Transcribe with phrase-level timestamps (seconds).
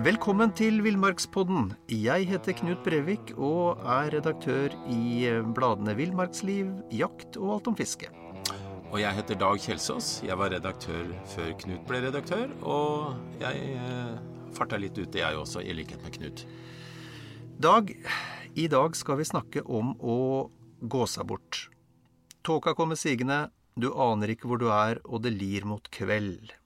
[0.00, 1.74] Velkommen til Villmarkspodden.
[1.92, 8.08] Jeg heter Knut Brevik og er redaktør i bladene Villmarksliv, Jakt og Alt om fiske.
[8.88, 10.08] Og jeg heter Dag Kjelsås.
[10.24, 12.46] Jeg var redaktør før Knut ble redaktør.
[12.64, 14.14] Og jeg eh,
[14.56, 16.46] farta litt ute, jeg også, i likhet med Knut.
[17.60, 17.92] Dag,
[18.56, 20.48] i dag skal vi snakke om å
[20.80, 21.66] gå seg bort.
[22.40, 26.56] Tåka kommer sigende, du aner ikke hvor du er, og det lir mot kveld.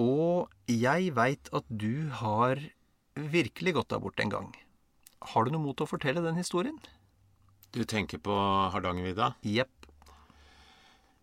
[0.00, 2.60] Og jeg veit at du har
[3.16, 4.48] virkelig gått deg bort en gang.
[5.32, 6.76] Har du noe mot å fortelle den historien?
[7.72, 8.34] Du tenker på
[8.72, 9.34] Hardangervidda?
[9.42, 9.88] Jepp.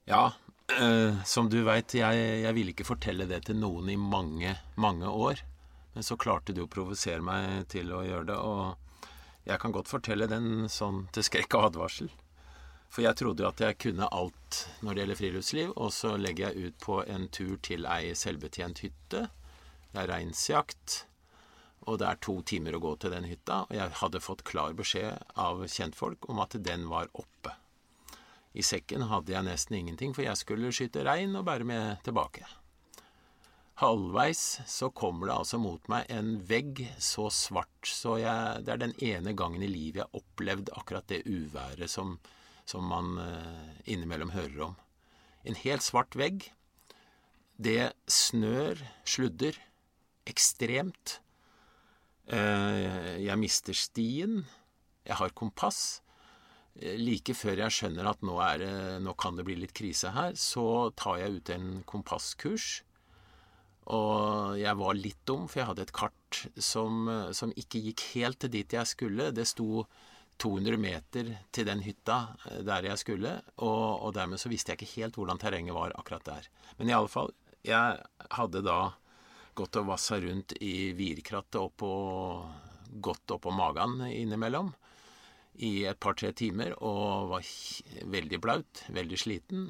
[0.10, 0.34] Ja,
[0.74, 5.08] eh, som du veit, jeg, jeg ville ikke fortelle det til noen i mange, mange
[5.08, 5.46] år.
[5.94, 9.08] Men så klarte du å provosere meg til å gjøre det, og
[9.46, 12.10] jeg kan godt fortelle den sånn til skrekk og advarsel.
[12.94, 16.52] For jeg trodde jo at jeg kunne alt når det gjelder friluftsliv, og så legger
[16.52, 19.24] jeg ut på en tur til ei selvbetjent hytte.
[19.90, 21.00] Det er reinsjakt,
[21.90, 23.64] og det er to timer å gå til den hytta.
[23.66, 27.56] Og jeg hadde fått klar beskjed av kjentfolk om at den var oppe.
[28.54, 32.46] I sekken hadde jeg nesten ingenting, for jeg skulle skyte rein og bære med tilbake.
[33.82, 38.84] Halvveis så kommer det altså mot meg en vegg så svart, så jeg, det er
[38.84, 42.20] den ene gangen i livet jeg har opplevd akkurat det uværet som,
[42.70, 44.78] som man eh, innimellom hører om.
[45.44, 46.48] En helt svart vegg.
[47.60, 49.58] Det snør, sludder,
[50.30, 51.20] ekstremt.
[52.32, 54.44] Eh, jeg mister stien.
[55.04, 56.02] Jeg har kompass.
[56.80, 58.72] Eh, like før jeg skjønner at nå, det,
[59.04, 62.82] nå, kan det bli litt krise her, så tar jeg ut en kompasskurs.
[63.92, 68.40] Og jeg var litt dum, for jeg hadde et kart som, som ikke gikk helt
[68.40, 69.34] til dit jeg skulle.
[69.36, 69.84] Det sto
[70.42, 72.18] 200 meter til den hytta
[72.50, 75.96] eh, der jeg skulle, og, og, dermed så visste jeg ikke helt hvordan terrenget var
[76.00, 76.50] akkurat der.
[76.80, 78.00] Men i alle fall, jeg
[78.38, 78.80] hadde da
[79.54, 82.62] gått og vassa rundt i virkrattet og
[82.94, 84.68] Gått oppå magen innimellom
[85.66, 87.48] i et par-tre timer og var
[88.06, 89.64] veldig blaut, veldig sliten.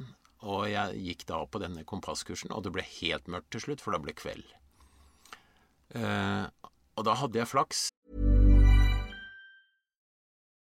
[0.44, 3.84] Og jeg gikk da opp på denne kompasskursen, og det ble helt mørkt til slutt,
[3.84, 4.44] for da ble kveld.
[5.96, 6.46] Eh,
[6.94, 7.86] og da hadde jeg flaks.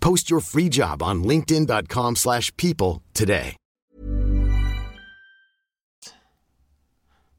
[0.00, 3.56] Post your free job on linkedin.com slash people today.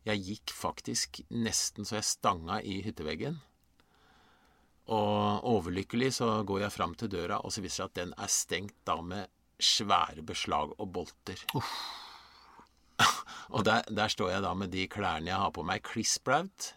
[0.07, 3.41] Jeg gikk faktisk nesten så jeg stanga i hytteveggen.
[4.87, 8.31] Og overlykkelig så går jeg fram til døra, og så viser det at den er
[8.31, 9.27] stengt da med
[9.59, 11.43] svære beslag og bolter.
[13.55, 16.71] og der, der, står jeg da med de klærne jeg har på meg, klissblaut.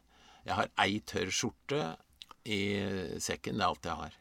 [0.46, 1.84] Jeg har ei tørr skjorte
[2.50, 2.62] i
[3.22, 3.60] sekken.
[3.60, 4.18] Det er alt jeg har.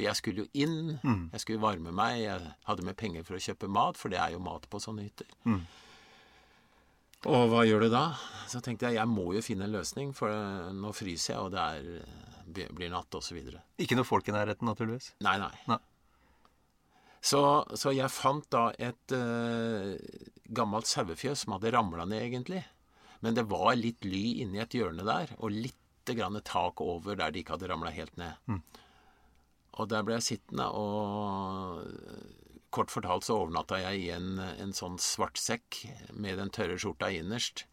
[0.00, 1.24] For jeg skulle jo inn, mm.
[1.34, 2.22] jeg skulle varme meg.
[2.22, 5.04] Jeg hadde med penger for å kjøpe mat, for det er jo mat på sånne
[5.04, 5.28] hytter.
[5.44, 5.60] Mm.
[7.28, 8.06] Og hva gjør du da?
[8.48, 10.32] Så tenkte jeg jeg må jo finne en løsning, for
[10.72, 11.66] nå fryser jeg, og det
[12.64, 13.44] er, blir natt, osv.
[13.76, 15.12] Ikke noe folk i nærheten, naturligvis?
[15.26, 15.52] Nei, nei.
[15.68, 15.80] nei.
[17.20, 17.44] Så,
[17.76, 20.00] så, jeg fant da et uh,
[20.48, 22.64] gammelt sauefjøs som hadde ramla ned, egentlig.
[23.20, 25.76] Men det var litt ly inni et hjørne der, og litt
[26.16, 28.40] grann tak over der de ikke hadde ramla helt ned.
[28.48, 28.62] Mm.
[29.80, 31.80] Og der ble jeg sittende, og
[32.70, 35.80] Kort fortalt så overnatta jeg i en, en sånn sekk
[36.14, 37.64] med den tørre skjorta innerst,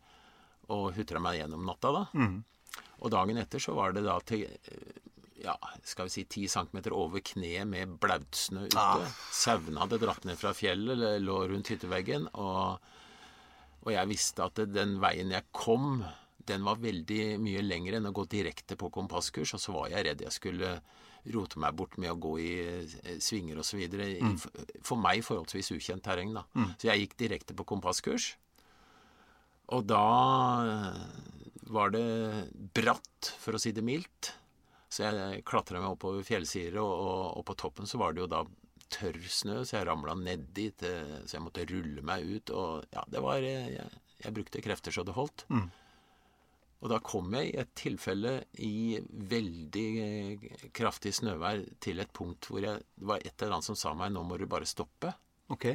[0.73, 2.05] og hutra meg gjennom natta, da.
[2.17, 2.39] Mm.
[2.97, 4.47] Og dagen etter så var det da til
[5.37, 5.53] ja,
[5.85, 8.81] skal vi si ti centimeter over kneet med blautsnø ute.
[8.81, 9.05] Ah.
[9.33, 12.81] Sauene hadde dratt ned fra fjellet, lå rundt hytteveggen, og,
[13.85, 16.01] og jeg visste at den veien jeg kom,
[16.47, 20.07] den var veldig mye lengre enn å gå direkte på kompasskurs, og så var jeg
[20.07, 20.77] redd jeg skulle
[21.33, 23.81] rote meg bort med å gå i eh, svinger osv.
[23.91, 24.35] Mm.
[24.85, 26.33] For meg forholdsvis ukjent terreng.
[26.35, 26.45] da.
[26.55, 26.69] Mm.
[26.79, 28.35] Så jeg gikk direkte på kompasskurs.
[29.75, 30.03] Og da
[30.63, 31.01] eh,
[31.73, 32.05] var det
[32.77, 34.31] bratt, for å si det mildt.
[34.87, 38.31] Så jeg klatra meg oppover fjellsider, og, og, og på toppen så var det jo
[38.31, 38.45] da
[38.93, 42.53] tørr snø, så jeg ramla nedi, til, så jeg måtte rulle meg ut.
[42.55, 43.89] Og ja, det var Jeg,
[44.23, 45.43] jeg brukte krefter så det holdt.
[46.77, 48.99] Og da kom jeg i et tilfelle i
[49.31, 50.43] veldig eh,
[50.77, 54.13] kraftig snøvær til et punkt hvor jeg, det var et eller annet som sa meg
[54.13, 55.15] 'nå må du bare stoppe'.
[55.49, 55.65] Ok.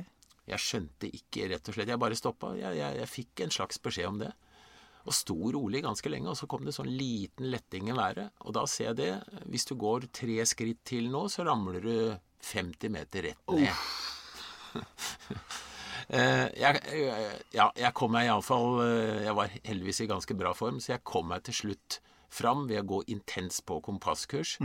[0.46, 1.90] Jeg skjønte ikke, rett og slett.
[1.90, 2.54] Jeg bare stoppa.
[2.58, 4.30] Jeg, jeg, jeg fikk en slags beskjed om det.
[5.02, 8.30] Og sto rolig ganske lenge, og så kom det sånn liten letting i været.
[8.46, 9.12] Og da ser jeg det.
[9.50, 11.94] Hvis du går tre skritt til nå, så ramler du
[12.52, 13.66] 50 meter rett ned.
[13.66, 15.60] Eh,
[16.10, 18.80] jeg, eh, ja, jeg kom meg iallfall
[19.24, 22.00] Jeg var heldigvis i ganske bra form, så jeg kom meg til slutt
[22.32, 24.56] fram ved å gå intenst på kompasskurs.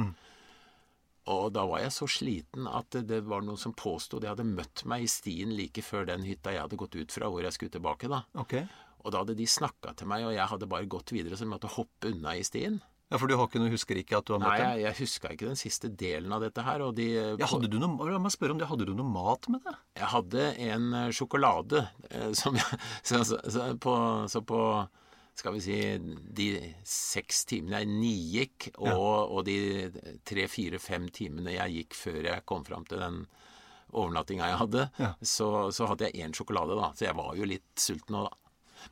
[1.27, 4.85] Og da var jeg så sliten at det- var noen som påsto de hadde møtt
[4.85, 7.71] meg i stien like før den hytta jeg hadde gått ut fra, hvor jeg skulle
[7.71, 8.07] tilbake.
[8.07, 8.23] da.
[8.35, 8.65] Okay.
[9.03, 11.49] Og da hadde de snakka til meg, og jeg hadde bare gått videre, så jeg
[11.49, 12.81] måtte hoppe unna i stien.
[13.09, 14.71] Ja, For du har ikke noe, husker ikke at du har Nei, møtt dem?
[14.73, 16.81] jeg, jeg huska ikke den siste delen av dette her.
[16.83, 17.05] Og de,
[17.39, 19.75] Ja, hadde du noe, la meg spørre om det, hadde du noe mat med det?
[20.01, 23.93] Jeg hadde en eh, sjokolade eh, som jeg så, så, så, på,
[24.27, 24.59] så på
[25.37, 25.75] skal vi si
[26.33, 26.47] de
[26.89, 29.57] seks timene jeg nigikk, og, og de
[30.25, 33.19] tre-fire-fem timene jeg gikk før jeg kom fram til den
[33.93, 35.11] overnattinga jeg hadde, Ja.
[35.23, 36.89] så, så hadde jeg én sjokolade, da.
[36.97, 38.33] Så jeg var jo litt sulten nå, da.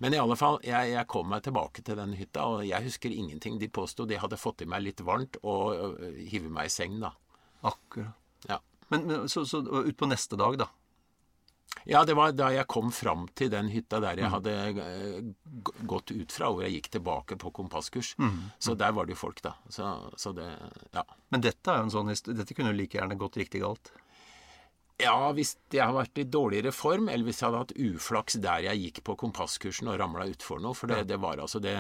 [0.03, 3.13] Men i alle fall, jeg, jeg kom meg tilbake til den hytta, og jeg husker
[3.13, 3.59] ingenting.
[3.61, 6.97] De påsto de hadde fått i meg litt varmt og uh, hive meg i seng,
[7.03, 7.13] da.
[7.65, 8.17] Akkurat.
[8.49, 8.59] Ja.
[8.89, 10.69] Men, men så, så ut på neste dag, da.
[11.85, 15.17] Ja, det var da jeg kom fram til den hytta der jeg hadde eh,
[15.85, 18.13] gått ut fra, hvor jeg gikk tilbake på kompasskurs.
[18.63, 19.53] Så der var det jo folk, da.
[19.69, 20.47] Så, så det
[20.95, 21.03] Ja.
[21.33, 23.91] Men dette er sånn Dette kunne jo like gjerne gått riktig galt.
[25.01, 28.63] Ja, hvis jeg har vært i dårligere form, eller hvis jeg hadde hatt uflaks der
[28.69, 30.77] jeg gikk på kompasskursen og ramla utfor noe.
[30.77, 31.75] For det, det var altså det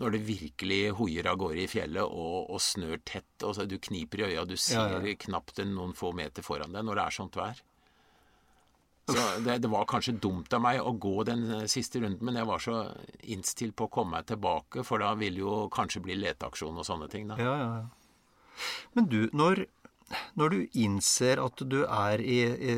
[0.00, 3.76] Når det virkelig hoier av gårde i fjellet og, og snør tett, og så du
[3.78, 5.14] kniper i øya, du ser Ja, ja.
[5.26, 7.60] knapt noen få meter foran deg når det er sånt vær.
[9.10, 12.38] Så det, det var kanskje dumt av meg å gå den eh, siste runden, men
[12.38, 12.76] jeg var så
[13.26, 17.08] innstilt på å komme meg tilbake, for da ville jo kanskje bli leteaksjon og sånne
[17.10, 17.26] ting.
[17.30, 17.38] da.
[17.42, 18.70] Ja, ja, ja.
[18.94, 19.64] Men du, når,
[20.38, 22.76] når du innser at du er i, i,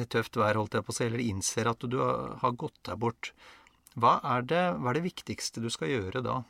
[0.00, 3.00] i tøft vær, holdt jeg på å si, eller innser at du har, gått deg
[3.02, 3.32] bort,
[4.00, 6.40] hva er, det, hva er det viktigste du skal gjøre da?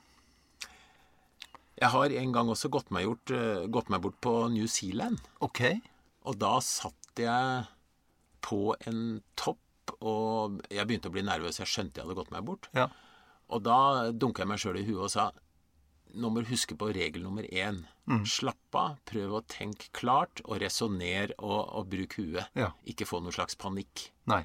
[1.80, 5.22] Jeg har en gang også gått meg, gjort, eh, gått meg bort på New Zealand.
[5.40, 5.62] Ok.
[6.28, 7.62] Og da satt jeg
[8.44, 11.62] på en topp, og jeg begynte å bli nervøs.
[11.62, 12.68] Jeg skjønte jeg hadde gått meg bort.
[12.76, 12.90] Ja.
[13.50, 15.30] Og da dunka jeg meg sjøl i huet og sa
[16.14, 17.82] nå må du huske på regel nummer én.
[18.26, 22.48] Slapp av, prøv å tenke klart, og resonner og, og bruk huet.
[22.58, 22.72] Ja.
[22.90, 24.08] Ikke få noe slags panikk.
[24.30, 24.42] Nei.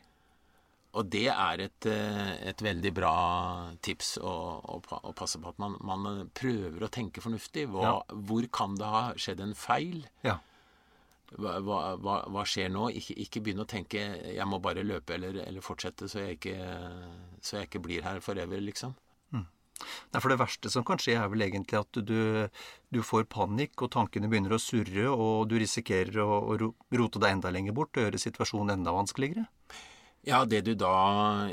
[0.95, 3.15] Og det er et, eh, et veldig bra
[3.83, 4.33] tips å,
[4.75, 7.65] å, å passe på at man, man prøver å tenke fornuftig.
[7.73, 7.97] Hva,
[8.29, 10.05] Hvor kan det ha skjedd en feil?
[10.23, 10.37] Ja.
[11.35, 12.87] Hva, hva, hva, skjer nå?
[12.95, 16.55] Ikke, ikke begynne å tenke 'jeg må bare løpe eller, eller fortsette så jeg, ikke,
[17.41, 18.95] så jeg ikke blir her forever', liksom.
[19.83, 22.47] Nei, for det verste som kan skje, er vel egentlig at du,
[22.93, 26.55] du får panikk, og tankene begynner å surre, og du risikerer å, å
[27.01, 29.45] rote deg enda lenger bort og gjøre situasjonen enda vanskeligere.
[30.25, 30.93] Ja, det du da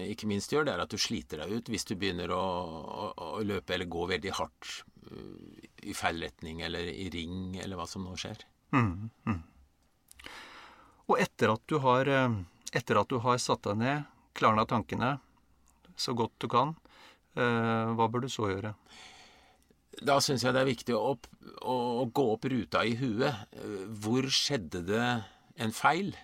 [0.00, 3.08] ikke minst gjør, det er at du sliter deg ut hvis du begynner å, å,
[3.36, 4.70] å løpe eller gå veldig hardt
[5.10, 8.46] uh, i feil retning eller i ring, eller hva som nå skjer.
[11.10, 12.38] Og etter at du har, eh,
[12.72, 14.06] etter at du har satt deg ned,
[14.38, 15.18] klarna tankene
[15.98, 16.72] så godt du kan,
[17.34, 18.74] hva bør du så gjøre?
[20.00, 21.28] Da syns jeg det er viktig å, opp,
[21.60, 23.44] å, å gå opp ruta i huet.
[23.52, 25.08] Eh, Hvor skjedde det
[25.60, 26.14] en feil?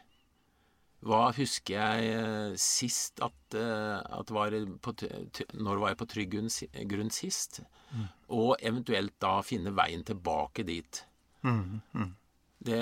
[1.04, 4.94] Hva husker jeg eh, sist at, eh, at var på,
[5.54, 6.38] Når var jeg på trygg
[6.90, 7.60] grunn, sist?
[7.92, 8.08] Mm.
[8.34, 11.04] Og eventuelt da finne veien tilbake dit.
[12.58, 12.78] Det,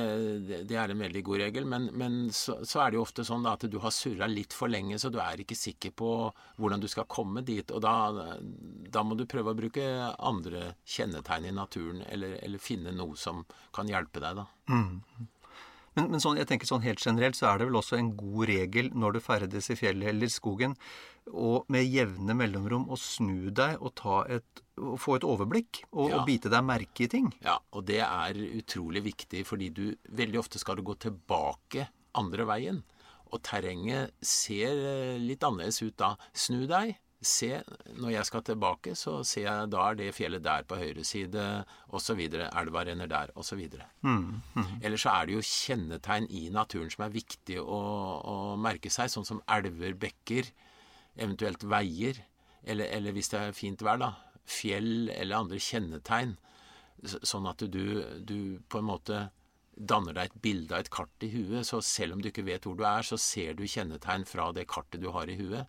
[0.49, 3.26] det, det er en veldig god regel, men, men så, så er det jo ofte
[3.28, 6.11] sånn at du har surra litt for lenge, så du er ikke sikker på
[6.56, 7.68] hvordan du skal komme dit.
[7.76, 7.92] Og da,
[8.40, 9.85] da må du prøve å bruke
[10.16, 13.45] andre kjennetegn i naturen, eller, eller finne noe som
[13.76, 14.49] kan hjelpe deg, da.
[15.97, 18.50] Men, men sånn, jeg tenker sånn helt generelt så er det vel også en god
[18.50, 20.76] regel når du ferdes i fjellet eller skogen,
[21.33, 26.11] og med jevne mellomrom å snu deg og ta et, og få et overblikk, og,
[26.11, 26.21] Ja.
[26.21, 27.33] og bite deg merke i ting.
[27.42, 32.45] Ja, og det er utrolig viktig, fordi du veldig ofte skal du gå tilbake andre
[32.47, 32.83] veien.
[33.33, 36.14] Og terrenget ser eh, litt annerledes ut da.
[36.33, 36.95] Snu deg.
[37.26, 37.49] Se,
[37.97, 41.64] når jeg skal tilbake, så ser jeg da er det fjellet der på høyre side,
[41.90, 42.21] osv.
[42.21, 43.64] Elva renner der, osv.
[44.04, 44.42] Mm,
[44.85, 47.80] Eller så er det jo kjennetegn i naturen som er viktig å,
[48.21, 50.52] å merke seg, sånn som elver, bekker,
[51.16, 52.20] eventuelt veier,
[52.66, 54.12] eller, eller hvis det er fint vær, da,
[54.46, 56.37] fjell eller andre kjennetegn.
[57.06, 59.26] sånn at du, du på en måte
[59.76, 61.66] danner deg et bilde av et kart i huet.
[61.68, 64.66] Så selv om du ikke vet hvor du er, så ser du kjennetegn fra det
[64.70, 65.66] kartet du har i huet.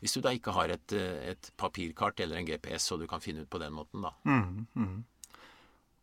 [0.00, 3.44] Hvis du da ikke har et, et papirkart eller en GPS, så du kan finne
[3.44, 4.14] ut på den måten, da.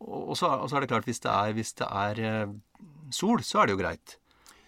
[0.03, 2.53] Og og så, og så er det klart, hvis det er, hvis det er eh,
[3.15, 4.17] sol, så er det jo greit.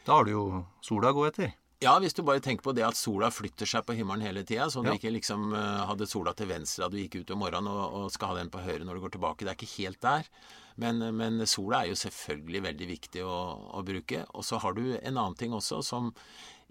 [0.08, 0.44] Da har du jo
[0.86, 1.52] sola å gå etter.
[1.84, 4.70] Ja, hvis du bare tenker på det at sola flytter seg på himmelen hele tida,
[4.72, 4.96] så du Ja.
[4.96, 8.12] ikke liksom eh, hadde sola til venstre da du gikk ut om morgenen og, og
[8.16, 9.44] skal ha den på høyre når du går tilbake.
[9.46, 10.30] Det er ikke helt der.
[10.78, 13.36] Men, men sola er jo selvfølgelig veldig viktig å,
[13.80, 14.26] å bruke.
[14.36, 16.10] Og så har du en annen ting også som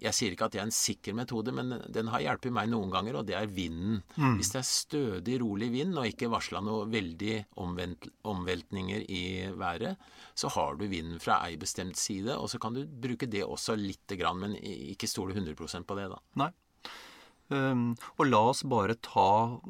[0.03, 2.91] Jeg sier ikke at det er en sikker metode, men den har hjulpet meg noen
[2.91, 4.01] ganger, og det er vinden.
[4.35, 9.23] Hvis det er stødig, rolig vind, og ikke varsla noe veldig omvelt, omveltninger i
[9.55, 9.95] været,
[10.35, 13.77] så har du vinden fra ei bestemt side, og så kan du bruke det også
[13.79, 15.55] lite grann, men ikke stole 100
[15.87, 16.19] på det, da.
[16.43, 16.51] Nei.
[17.53, 19.23] Um, og la oss bare ta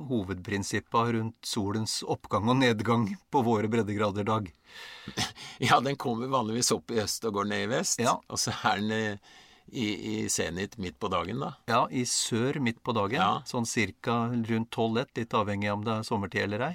[0.07, 4.47] hovedprinsippa rundt solens oppgang og nedgang på våre breddegrader, Dag.
[5.67, 8.15] Ja, den kommer vanligvis opp i øst og går ned i vest, Ja.
[8.31, 9.33] og så er den eh,
[9.71, 11.53] i, i senit midt på dagen, da.
[11.69, 13.19] Ja, i sør midt på dagen.
[13.19, 13.41] Ja.
[13.49, 16.73] Sånn cirka rundt 12-1, litt avhengig av om det er sommertid eller ei.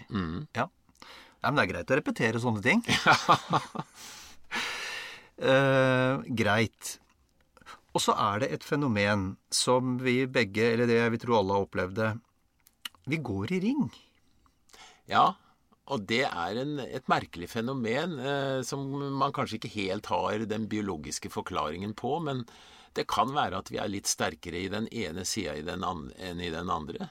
[0.56, 0.64] Ja.
[0.64, 1.47] ja.
[1.47, 2.82] men det er greit å repetere sånne ting.
[5.52, 6.97] eh, greit.
[7.94, 11.56] Og så er det et fenomen som vi begge, eller det jeg vil tro alle
[11.56, 12.11] har opplevd det.
[13.11, 13.87] Vi går i ring.
[15.11, 15.32] Ja,
[15.90, 18.85] og det er en, et merkelig fenomen eh, som
[19.18, 22.44] man kanskje ikke helt har den biologiske forklaringen på, men
[22.99, 26.70] det kan være at vi er litt sterkere i den ene sida enn i den
[26.70, 27.11] andre.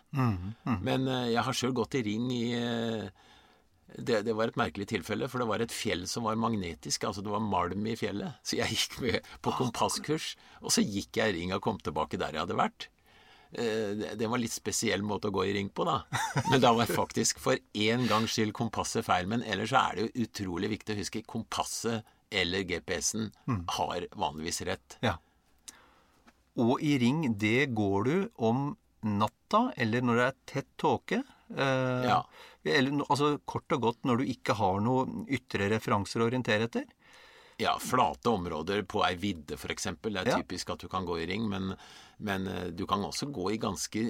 [0.84, 3.10] Men eh, jeg har sjøl gått i ring i eh,
[3.98, 7.08] det, det var et merkelig tilfelle, for det var et fjell som var magnetisk.
[7.08, 8.38] Altså det var malm i fjellet.
[8.46, 12.20] Så jeg gikk med på kompasskurs, og så gikk jeg i ring og kom tilbake
[12.22, 12.90] der jeg hadde vært.
[13.56, 16.04] Eh, Det det var en litt spesiell måte å gå i ring på, da.
[16.52, 19.26] Men da var faktisk for én gangs skyld kompasset feil.
[19.32, 23.32] Men ellers så er det jo utrolig viktig å huske kompasset eller GPS-en
[23.80, 25.00] har vanligvis rett.
[25.02, 25.16] Ja.
[26.60, 28.16] Og i ring, det går du
[28.50, 28.70] om
[29.08, 31.22] natta, eller når det er tett tåke.
[31.56, 32.22] Eh, Ja.
[32.68, 36.84] Eller altså kort og godt når du ikke har noen ytre referanser å orientere etter.
[37.60, 39.88] Ja, flate områder på ei vidde f.eks.
[40.04, 40.38] Det er Ja.
[40.42, 41.74] typisk at du kan gå i ring, men,
[42.20, 44.04] men eh, du kan også gå i, ganske,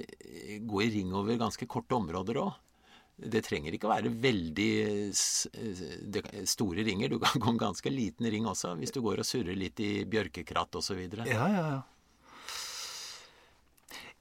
[0.66, 2.52] gå i ring over ganske korte områder òg.
[3.20, 5.12] Det trenger ikke være veldig
[6.48, 7.08] store ringer.
[7.12, 10.04] Du kan gå en ganske liten ring også, hvis du går og surrer litt i
[10.08, 11.00] bjørkekratt osv.
[11.26, 11.82] Ja, ja, ja.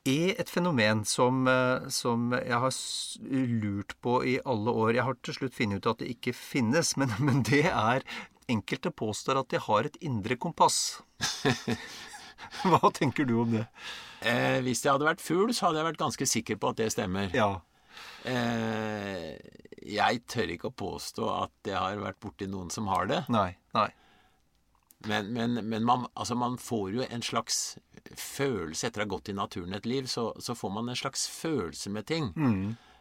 [0.07, 2.75] Er et fenomen som, eh, som jeg har
[3.63, 6.95] lurt på i alle år Jeg har til slutt funnet ut at det ikke finnes,
[6.97, 8.05] men, men det er
[8.49, 11.03] Enkelte påstår at de har et indre kompass.
[12.65, 13.67] Hva tenker du om det?
[14.25, 16.87] Eh, hvis jeg hadde vært fugl, så hadde jeg vært ganske sikker på at det
[16.95, 17.29] stemmer.
[17.35, 17.59] Ja.
[18.25, 19.37] Eh,
[19.85, 23.21] jeg tør ikke å påstå at jeg har vært borti noen som har det.
[23.29, 23.51] Nei.
[23.77, 23.91] Nei.
[25.07, 27.77] Men, men, men man, altså man får jo en slags
[28.19, 31.27] følelse Etter å ha gått i naturen et liv, så, så får man en slags
[31.31, 32.31] følelse med ting.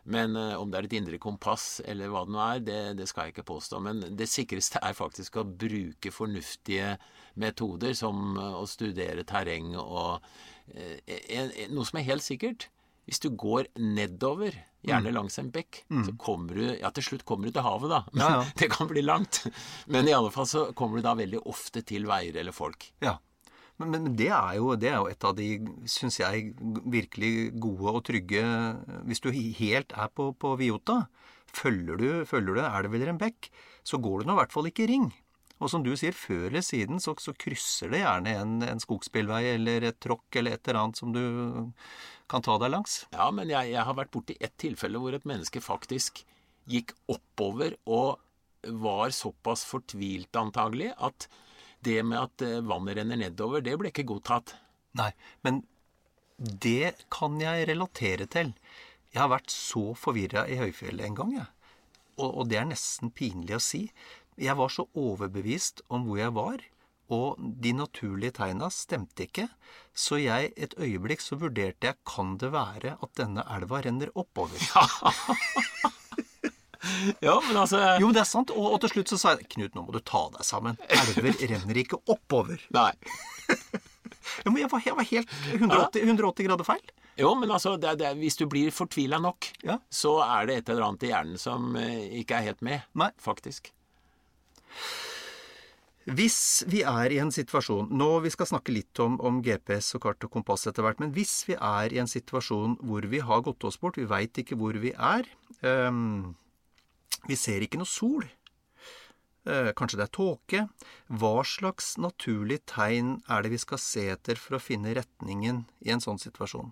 [0.09, 3.09] Men uh, om det er et indre kompass eller hva det nå er, det, det
[3.11, 3.81] skal jeg ikke påstå.
[3.85, 6.95] Men det sikreste er faktisk å bruke fornuftige
[7.39, 12.71] metoder, som uh, å studere terreng og uh, en, en, Noe som er helt sikkert.
[13.09, 14.53] Hvis du går nedover,
[14.85, 18.03] gjerne langs en bekk, så kommer du Ja, til slutt kommer du til havet, da.
[18.13, 18.43] Men Ja, ja.
[18.61, 19.47] det kan bli langt.
[19.87, 22.91] Men i alle fall så kommer du da veldig ofte til veier eller folk.
[23.05, 23.17] Ja.
[23.79, 25.49] Men, men det, er jo, det er jo et av de,
[25.89, 26.53] syns jeg,
[26.91, 28.43] virkelig gode og trygge
[29.07, 31.05] Hvis du helt er på, på Viota,
[31.55, 33.49] følger du, følger du elv en bekk,
[33.87, 35.09] så går du nå i hvert fall ikke i ring.
[35.59, 39.43] Og som du sier, før eller siden så, så krysser det gjerne en, en skogsbilvei
[39.57, 41.23] eller et tråkk eller et eller annet som du
[42.29, 43.03] kan ta deg langs.
[43.15, 46.23] Ja, men jeg, jeg har vært borti ett tilfelle hvor et menneske faktisk
[46.69, 48.19] gikk oppover og
[48.63, 51.29] var såpass fortvilt antagelig at
[51.87, 54.57] det med at eh, vannet renner nedover, det ble ikke godtatt.
[54.99, 55.13] Nei,
[55.47, 55.63] men
[56.39, 58.53] det kan jeg relatere til.
[59.15, 61.47] Jeg har vært så forvirra i høyfjellet en gang, jeg.
[62.19, 63.87] Og, og det er nesten pinlig å si.
[64.39, 66.63] Jeg var så overbevist om hvor jeg var,
[67.15, 69.47] og de naturlige tegna stemte ikke.
[69.97, 74.61] Så jeg et øyeblikk så vurderte jeg kan det være at denne elva renner oppover.
[77.21, 78.53] Ja, men altså Jo, men det er sant.
[78.55, 80.79] Og, og til slutt så sa jeg Knut, nå må du ta deg sammen.
[80.89, 82.61] Elver renner ikke oppover.
[82.79, 82.93] Nei.
[84.45, 86.91] Ja, men jeg var, jeg var helt 180, 180 grader feil.
[87.19, 89.79] Jo, men altså, det, det, hvis du blir fortvila nok, Ja.
[89.91, 92.85] så er det et eller annet i hjernen som eh, ikke er helt med.
[93.01, 93.09] Nei.
[93.25, 93.73] Faktisk.
[96.09, 100.07] Hvis vi er i en situasjon Nå vi skal snakke litt om, om GPS og
[100.07, 103.45] kart og kompass etter hvert, men hvis vi er i en situasjon hvor vi har
[103.45, 105.29] gått oss bort, vi veit ikke hvor vi er,
[105.61, 106.35] um,
[107.29, 108.25] Vi ser ikke noe sol.
[109.49, 110.61] Uh, kanskje det er tåke.
[111.09, 115.93] Hva slags naturlig tegn er det vi skal se etter for å finne retningen i
[115.93, 116.71] en sånn situasjon?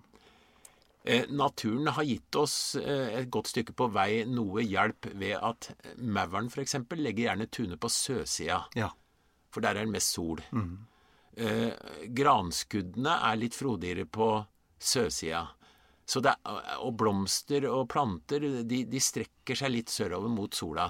[1.07, 5.69] Eh, naturen har gitt oss eh, et godt stykke på vei noe hjelp ved at
[6.03, 6.75] mauren f.eks.
[6.99, 8.89] legger gjerne tunet på søsida, Ja.
[9.53, 10.41] For der er det mest sol.
[11.37, 11.71] Eh,
[12.17, 14.31] granskuddene er litt frodigere på
[14.79, 15.45] sørsida.
[16.79, 20.87] Og blomster og planter de, de strekker seg litt sørover mot sola.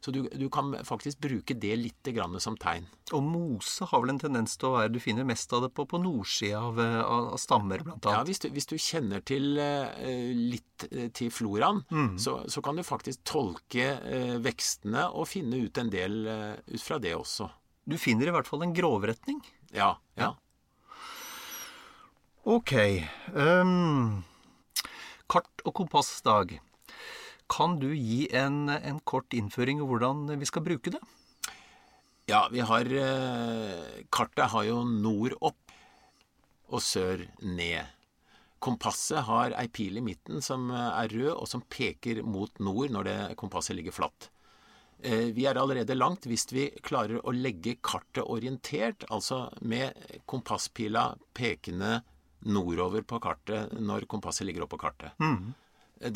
[0.00, 2.86] Så du, du kan faktisk bruke det litt grann som tegn.
[3.12, 5.84] Og mose har vel en tendens til å være Du finner mest av det på,
[5.84, 8.30] på nordsida av, av, stammer, blant Ja, annet.
[8.30, 9.92] hvis du, hvis du kjenner til uh,
[10.32, 11.82] litt eh, til floraen,
[12.16, 16.80] så, så kan du faktisk tolke uh, vekstene og finne ut en del uh, ut
[16.80, 17.50] fra det også.
[17.90, 19.40] Du finner i hvert fall en grovretning.
[19.74, 19.96] Ja.
[20.14, 20.34] ja.
[22.46, 22.72] Ok.
[23.34, 24.22] Um,
[25.30, 26.60] kart- og kompassdag.
[27.50, 31.02] Kan du gi en, en kort innføring i hvordan vi skal bruke det?
[32.30, 35.74] Ja, vi har eh, Kartet har jo nord opp
[36.70, 37.90] og sør ned.
[38.62, 43.08] Kompasset har ei pil i midten som er rød, og som peker mot nord når
[43.08, 44.28] det kompasset ligger flatt.
[45.02, 51.14] Eh, Vi er allerede langt hvis vi klarer å legge kartet orientert, altså med kompasspila
[51.34, 52.00] pekende
[52.40, 55.12] nordover på kartet når kompasset ligger oppå kartet.
[55.20, 55.52] Mm.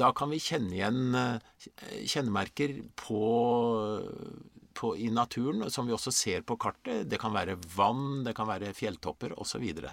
[0.01, 3.25] Da kan vi kjenne igjen eh, kjennemerker på,
[4.73, 7.05] på, i naturen, som vi også ser på kartet.
[7.09, 9.67] Det kan være vann, det kan være fjelltopper osv.
[9.75, 9.93] Så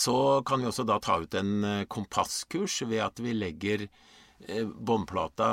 [0.00, 4.64] så kan vi også da ta ut en eh, kompasskurs ved at vi legger eh,
[4.64, 5.50] båndplata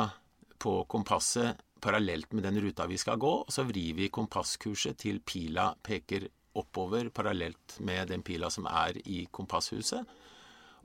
[0.61, 5.21] på kompasset parallelt med den ruta vi skal gå, og så vrir vi kompasskurset til
[5.23, 6.27] pila peker
[6.57, 10.17] oppover parallelt med den pila som er i kompasshuset.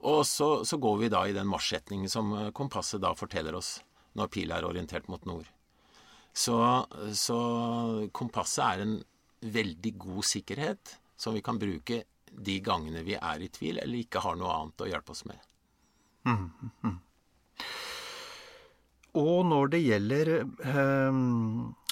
[0.03, 3.77] Og så, så går vi da i den marsjretningen som eh, kompasset da forteller oss
[4.19, 5.47] når pila er orientert mot nord.
[6.33, 6.57] Så,
[7.17, 7.39] så
[8.15, 8.97] kompasset er en
[9.43, 14.23] veldig god sikkerhet som vi kan bruke de gangene vi er i tvil eller ikke
[14.25, 15.49] har noe annet å hjelpe oss med.
[19.21, 20.35] Og når det gjelder
[20.73, 21.23] um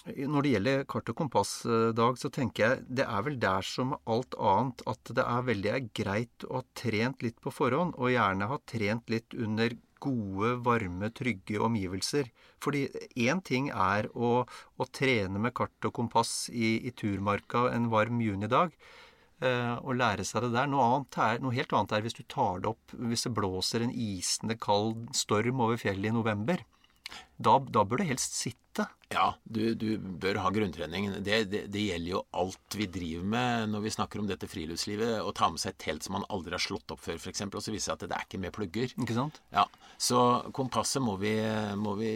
[0.01, 4.35] når det gjelder kart- og kompassdag, så tenker jeg det er vel der som alt
[4.41, 8.59] annet at det er veldig greit å ha trent litt på forhånd, og gjerne ha
[8.65, 12.33] trent litt under gode, varme, trygge omgivelser.
[12.65, 12.87] Fordi
[13.21, 14.47] én ting er å,
[14.81, 18.73] å trene med kart og kompass i, i turmarka en varm junidag,
[19.45, 20.73] eh, og lære seg det der.
[20.73, 23.93] Noe, er, noe helt annet er hvis du tar det opp hvis det blåser en
[23.93, 26.65] isende kald storm over fjellet i november.
[27.41, 28.85] Da, da bør du helst sitte.
[29.11, 31.09] Ja, du, du bør ha grunntrening.
[31.27, 35.17] Det, det, det gjelder jo alt vi driver med når vi snakker om dette friluftslivet.
[35.25, 37.59] Å ta med seg et telt som man aldri har slått opp før, f.eks., og
[37.65, 38.95] så viser det at det er ikke med plugger.
[38.95, 39.41] Ikke sant?
[39.57, 39.67] Ja,
[39.99, 40.21] Så
[40.57, 41.35] kompasset må vi,
[41.81, 42.13] må vi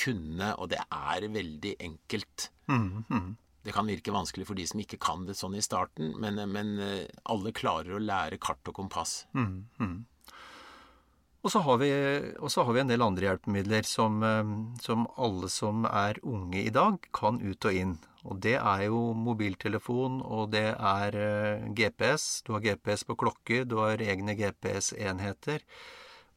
[0.00, 2.50] kunne, og det er veldig enkelt.
[3.60, 6.78] Det kan virke vanskelig for de som ikke kan det sånn i starten, men, men
[6.80, 9.26] eh, alle klarer å lære kart og kompass.
[9.36, 9.90] Mm, vi,
[11.40, 14.50] og så har vi en del andre hjelpemidler som, eh,
[14.84, 17.96] som alle som er unge i dag, kan ut og inn.
[18.28, 22.42] Og det er jo mobiltelefon, og det er eh, GPS.
[22.44, 25.64] Du har GPS på klokker, du har egne GPS-enheter.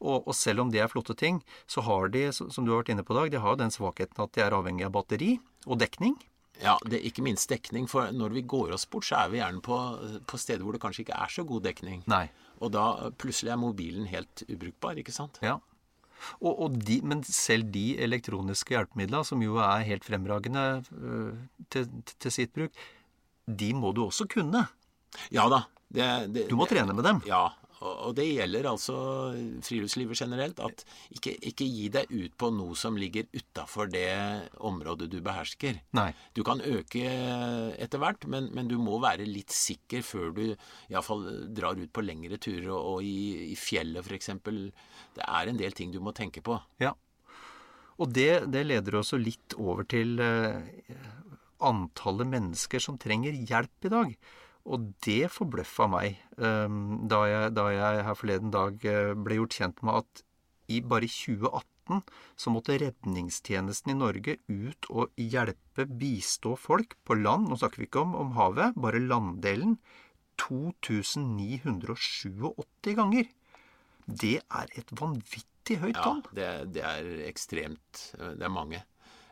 [0.00, 2.94] Og, og selv om det er flotte ting, så har de, som du har vært
[2.94, 5.36] inne på i dag, de har den svakheten at de er avhengig av batteri
[5.68, 6.16] og dekning.
[6.62, 9.40] Ja, det er ikke minst dekning, for når vi går oss bort, så er vi
[9.40, 9.78] gjerne på,
[10.28, 12.04] på steder hvor det kanskje ikke er så god dekning.
[12.10, 12.28] Nei.
[12.64, 15.40] Og da plutselig er mobilen helt ubrukbar, ikke sant?
[15.44, 15.58] Ja.
[16.40, 20.64] Og, og de, men selv de elektroniske hjelpemidlene, som jo er helt fremragende
[20.96, 21.34] øh,
[21.74, 22.72] til, til sitt bruk,
[23.44, 24.64] de må du også kunne.
[25.34, 25.64] Ja da.
[25.94, 27.20] Det, det, Du må trene med dem.
[27.28, 27.50] Ja,
[28.04, 28.96] og, det gjelder altså
[29.64, 30.60] friluftslivet generelt.
[30.62, 34.08] At ikke, ikke gi deg ut på noe som ligger utafor det
[34.64, 35.80] området du behersker.
[35.96, 36.10] Nei.
[36.36, 37.04] Du kan øke
[37.78, 42.04] etter hvert, men, men du må være litt sikker før du iallfall drar ut på
[42.04, 42.70] lengre turer.
[42.74, 44.32] Og, og i, i fjellet f.eks.
[45.14, 46.58] Det er en del ting du må tenke på.
[46.82, 46.94] Ja.
[48.02, 50.64] Og det, det leder også litt over til eh,
[51.64, 54.16] antallet mennesker som trenger hjelp i dag.
[54.64, 56.68] Og det forbløffa meg eh,
[57.10, 60.22] da, jeg, da jeg her forleden dag eh, ble gjort kjent med at
[60.72, 62.00] i bare 2018
[62.40, 67.50] så måtte redningstjenesten i Norge ut og hjelpe, bistå folk på land.
[67.50, 69.76] Nå snakker vi ikke om, om havet, bare landdelen.
[70.40, 73.28] 2987 ganger.
[74.04, 76.22] Det er et vanvittig høyt Ja, tall.
[76.36, 78.12] det, det er ekstremt.
[78.16, 78.82] Det er mange.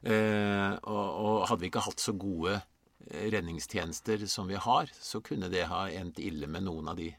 [0.02, 2.62] Eh, og, og hadde vi ikke hatt så gode eh,
[3.10, 7.12] redningstjenester som vi har, så kunne det ha endt ille med noen av de.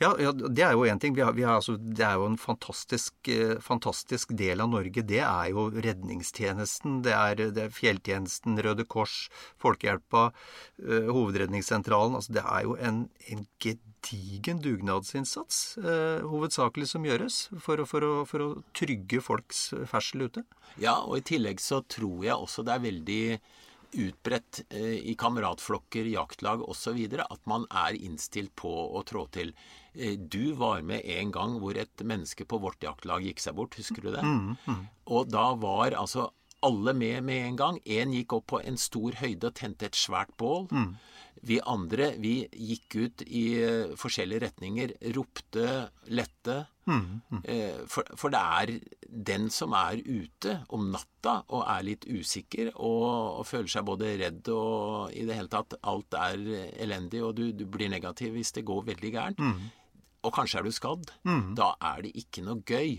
[0.00, 1.14] Ja, ja, det er jo én ting.
[1.16, 5.04] Vi har, vi har, altså, det er jo en fantastisk, eh, fantastisk, del av Norge.
[5.06, 7.00] Det er jo redningstjenesten.
[7.06, 9.28] Det er, det er fjelltjenesten, Røde Kors,
[9.62, 10.30] Folkehjelpa,
[10.84, 12.18] eh, Hovedredningssentralen.
[12.18, 18.04] Altså, det er jo en, en gedigen dugnadsinnsats, eh, hovedsakelig, som gjøres for å, for,
[18.04, 20.44] å, for å trygge folks ferdsel ute.
[20.80, 23.24] Ja, og i tillegg så tror jeg også det er veldig
[23.92, 26.98] utbredt eh, i kameratflokker, jaktlag osv.
[27.20, 29.52] at man er innstilt på å trå til.
[29.94, 33.78] Eh, du var med en gang hvor et menneske på vårt jaktlag gikk seg bort,
[33.78, 34.24] husker du det?
[34.24, 34.84] Mm, mm.
[35.16, 36.30] Og da var altså
[36.66, 37.78] alle med med en gang.
[37.86, 40.68] Én gikk opp på en stor høyde og tente et svært bål.
[40.70, 40.92] Mm.
[41.46, 45.68] Vi andre vi gikk ut i uh, forskjellige retninger, ropte,
[46.12, 46.56] lette.
[46.84, 47.40] Mm, mm.
[47.46, 48.72] Uh, for, for, det er
[49.30, 54.14] den som er ute om natta og er litt usikker og, og, føler seg både
[54.20, 56.42] redd og i det hele tatt alt er
[56.82, 59.70] elendig, og du, du blir negativ hvis det går veldig gærent, mm.
[60.26, 61.54] og kanskje er du skadd, mm.
[61.58, 62.98] da er det ikke noe gøy.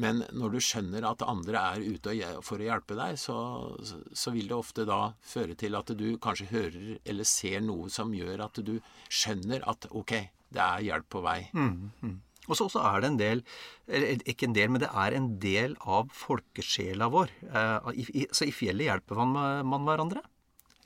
[0.00, 2.14] Men når du skjønner at andre er ute
[2.46, 3.36] for å hjelpe deg, så,
[3.84, 8.14] så, vil det ofte da føre til at du kanskje hører eller ser noe som
[8.16, 8.78] gjør at du
[9.12, 10.16] skjønner at ok,
[10.52, 11.38] det er hjelp på vei.
[11.52, 12.18] Mm, mm.
[12.50, 13.40] Og så er det en del
[13.86, 17.30] eller Ikke en del, men det er en del av folkesjela vår.
[17.46, 20.24] Eh, så i fjellet hjelper man, man hverandre.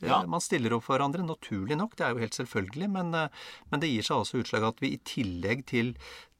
[0.05, 0.21] Ja.
[0.29, 1.97] Man stiller opp for hverandre, naturlig nok.
[1.97, 2.89] Det er jo helt selvfølgelig.
[2.93, 3.29] Men, eh,
[3.71, 5.95] men det gir seg også utslag at vi i tillegg til,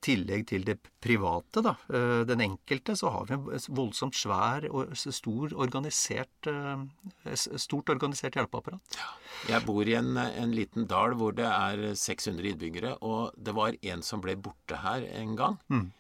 [0.07, 4.95] tillegg til det private, da, eh, den enkelte, så har vi en voldsomt svær og
[4.97, 8.99] stor organisert, eh, stort organisert hjelpeapparat.
[8.99, 9.11] Ja.
[9.51, 13.77] Jeg bor i en, en, liten dal hvor det er 600 innbyggere, og det var
[13.83, 15.59] en som ble borte her en gang.
[15.69, 15.91] Mm.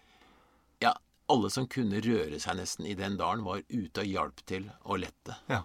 [0.80, 0.94] Ja,
[1.28, 4.96] alle som kunne røre seg nesten i den dalen, var ute og hjalp til å
[5.00, 5.36] lette.
[5.50, 5.64] Ja.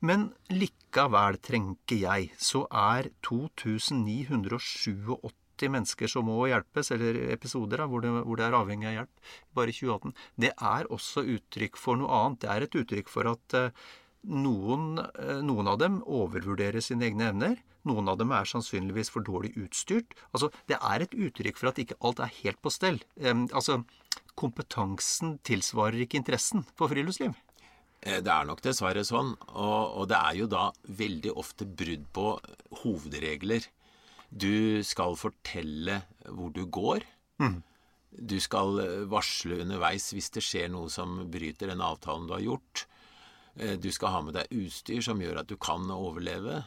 [0.00, 5.18] Men likevel, tenker jeg, så er 2987
[5.66, 9.72] mennesker som må hjelpes, eller episoder hvor det, hvor det, er avhengig av hjelp, bare
[9.72, 12.42] i 2018, det er også uttrykk for noe annet.
[12.44, 13.88] Det er et uttrykk for at uh,
[14.30, 17.58] noen, uh, noen, av dem overvurderer sine egne evner.
[17.88, 20.14] Noen av dem er sannsynligvis for dårlig utstyrt.
[20.30, 23.02] Altså, Det er et uttrykk for at ikke alt er helt på stell.
[23.24, 23.82] Altså,
[24.38, 27.34] Kompetansen tilsvarer ikke interessen for friluftsliv.
[28.06, 29.32] Eh, det er nok dessverre sånn.
[29.50, 30.68] Og, og, det er jo da
[31.00, 32.28] veldig ofte brudd på
[32.82, 33.66] hovedregler.
[34.28, 37.06] Du skal fortelle hvor du går.
[37.40, 37.60] Mm.
[38.10, 42.44] Du skal eh, varsle underveis hvis det skjer noe som bryter den avtalen du har
[42.44, 42.86] gjort.
[43.56, 46.62] Eh, du skal ha med deg utstyr som gjør at du kan overleve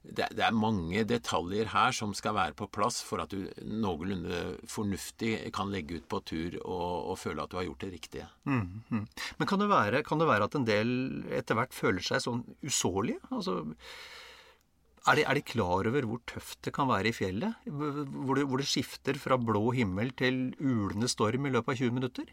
[0.00, 4.56] det, det, er mange detaljer her som skal være på plass for at du noenlunde
[4.68, 8.28] fornuftig kan legge ut på tur og, og føle at du har gjort det riktige.
[8.48, 9.04] Mm, mm.
[9.36, 10.94] Men kan det, være, kan det, være, at en del
[11.36, 13.20] etter hvert føler seg sånn usårlige?
[13.28, 13.60] Altså,
[15.08, 17.68] er de, er de, klar over hvor tøft det kan være i fjellet?
[17.70, 21.96] Hvor det, hvor det skifter fra blå himmel til ulende storm i løpet av 20
[21.96, 22.32] minutter?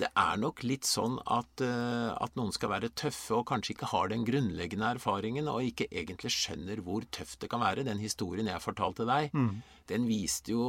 [0.00, 3.90] det er nok litt sånn at, uh, at, noen skal være tøffe og kanskje ikke
[3.92, 7.84] har den grunnleggende erfaringen og ikke egentlig skjønner hvor tøft det kan være.
[7.86, 9.52] Den historien jeg fortalte deg, mm.
[9.92, 10.64] den viste jo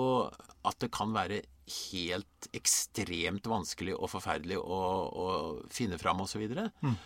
[0.67, 1.41] at det kan være
[1.71, 5.27] helt ekstremt vanskelig og forferdelig å, å
[5.71, 6.43] finne fram osv.
[6.51, 6.97] Mm.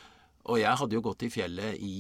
[0.49, 1.97] Og jeg hadde jo gått i fjellet i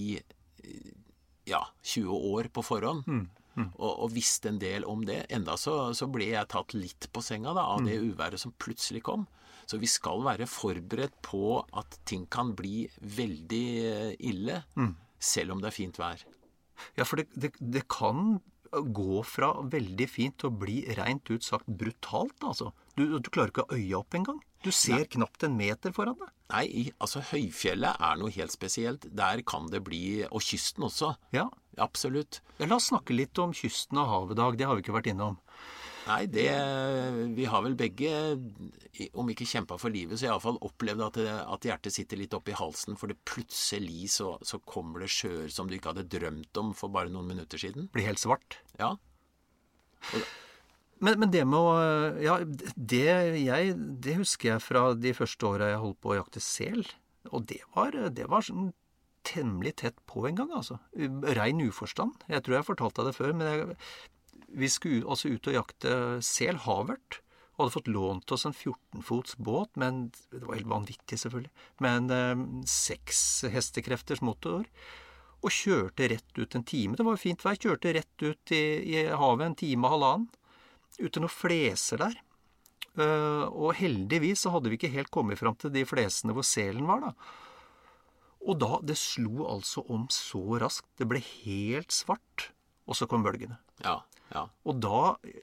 [1.49, 3.07] ja, 20 år på forhånd.
[3.07, 3.25] Mm.
[3.55, 3.69] Mm.
[3.79, 5.21] Og, og, visste en del om det.
[5.33, 8.09] Enda så, så, ble jeg tatt litt på senga da, av det mm.
[8.11, 9.23] uværet som plutselig kom.
[9.65, 14.91] Så vi skal være forberedt på at ting kan bli veldig eh, ille, mm.
[15.17, 16.25] selv om det er fint vær.
[16.99, 21.45] Ja, for det, det, det, kan gå fra veldig fint til å bli rent ut
[21.45, 22.73] sagt brutalt, altså.
[22.99, 24.41] Du, du klarer ikke å øye opp engang.
[24.65, 25.09] Du ser Nei.
[25.13, 26.31] knapt en meter foran deg.
[26.49, 26.67] Nei,
[27.01, 29.05] altså høyfjellet er noe helt spesielt.
[29.13, 31.15] Der kan det bli Og kysten også.
[31.35, 31.47] Ja.
[31.81, 32.39] Absolutt.
[32.57, 34.57] Ja, la oss snakke litt om kysten og havet, Dag.
[34.57, 35.37] Det har vi ikke vært innom.
[36.05, 36.45] Nei, det
[37.35, 38.11] Vi har vel begge,
[39.17, 42.55] om ikke kjempa for livet, så iallfall opplevd at, det, at, hjertet sitter litt oppi
[42.55, 42.97] halsen.
[42.97, 46.93] For det plutselig så, så kommer det sjøer som du ikke hadde drømt om for
[46.93, 47.89] bare noen minutter siden.
[47.93, 48.61] Blir helt svart.
[48.79, 48.95] Ja.
[51.03, 51.73] Men, men, det med å
[52.23, 52.37] Ja,
[52.75, 53.03] det,
[53.41, 56.85] jeg, det husker jeg fra de første åra jeg holdt på å jakte sel.
[57.33, 58.71] Og det var, det var sånn
[59.25, 60.77] temmelig tett på en gang, altså.
[61.35, 62.25] Rein uforstand.
[62.29, 63.77] Jeg tror jeg fortalte deg det før, men jeg,
[64.61, 67.21] vi skulle altså ut og jakte sel, havert.
[67.55, 71.51] Og hadde fått lånt oss en 14-fots båt, men det var helt vanvittig, selvfølgelig,
[71.83, 74.67] med en eh, hestekrefters motor.
[75.39, 76.97] Og kjørte rett ut en time.
[76.97, 77.59] Det var jo fint vær.
[77.59, 80.27] Kjørte rett ut i, i havet en time og halvannen.
[81.01, 82.15] Ute noen fleser der.
[82.95, 86.87] Uh, og heldigvis så hadde vi ikke helt kommet fram til de flesene hvor selen
[86.87, 87.11] var, da.
[88.45, 90.87] Og da Det slo altså om så raskt.
[90.99, 92.51] Det ble helt svart.
[92.85, 93.57] og så kom bølgene.
[93.81, 94.03] Ja.
[94.29, 94.43] ja.
[94.69, 95.41] Og da eh,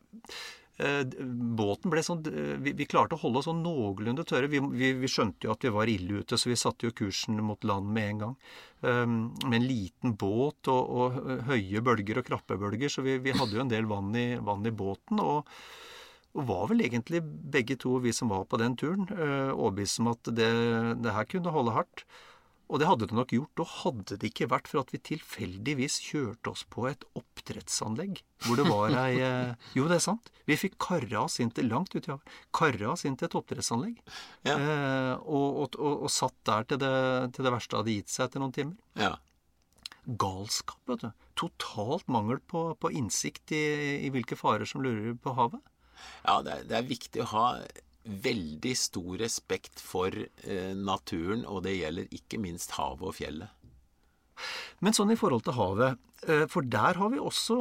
[0.78, 4.48] Båten ble sånn eh, vi, vi klarte å holde oss sånn noenlunde tørre.
[4.50, 7.38] Vi, vi, vi skjønte jo at vi var ille ute, så vi satte jo kursen
[7.44, 8.34] mot land med en gang.
[8.82, 9.14] Um,
[9.46, 13.54] med en liten båt og, og høye bølger og krappe bølger, så vi, vi hadde
[13.54, 15.22] jo en del vann i, vann i båten.
[15.22, 15.48] og
[16.32, 17.20] og var vel egentlig
[17.52, 20.48] begge to, vi som var på den turen, eh, overbevist om at det,
[21.04, 22.06] det her kunne holde hardt.
[22.72, 23.62] Og det hadde det nok gjort.
[23.62, 28.58] Og hadde det ikke vært for at vi tilfeldigvis kjørte oss på et oppdrettsanlegg hvor
[28.58, 30.32] det var ei eh, Jo, det er sant.
[30.48, 32.38] Vi fikk karra oss inn til langt uti havet.
[32.56, 34.00] Kara oss inn til et oppdrettsanlegg.
[34.48, 34.56] Ja.
[34.56, 36.94] Eh, og, og, og, og satt der til det,
[37.36, 38.80] til det verste hadde gitt seg etter noen timer.
[38.98, 39.14] ja.
[40.02, 41.10] Galskap, vet du.
[41.38, 43.60] Totalt mangel på, på innsikt i,
[44.02, 45.62] i hvilke farer som lurer på havet.
[46.26, 47.44] Ja, det er, det er viktig å ha
[48.04, 53.50] veldig stor respekt for eh, naturen, og det gjelder ikke minst havet og fjellet.
[54.82, 57.56] Men sånn i forhold til havet, eh, for der har vi også,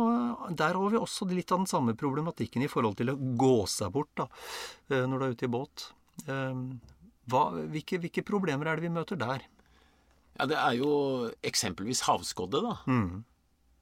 [0.57, 3.91] der har vi også litt av den samme problematikken i forhold til å gå seg
[3.93, 4.25] bort da,
[4.89, 5.89] eh, når du er ute i båt.
[6.27, 6.63] Eh,
[7.31, 9.43] Hva, hvilke, hvilke problemer er det vi møter der?
[10.39, 12.73] Ja, det er jo eksempelvis havskodde, da.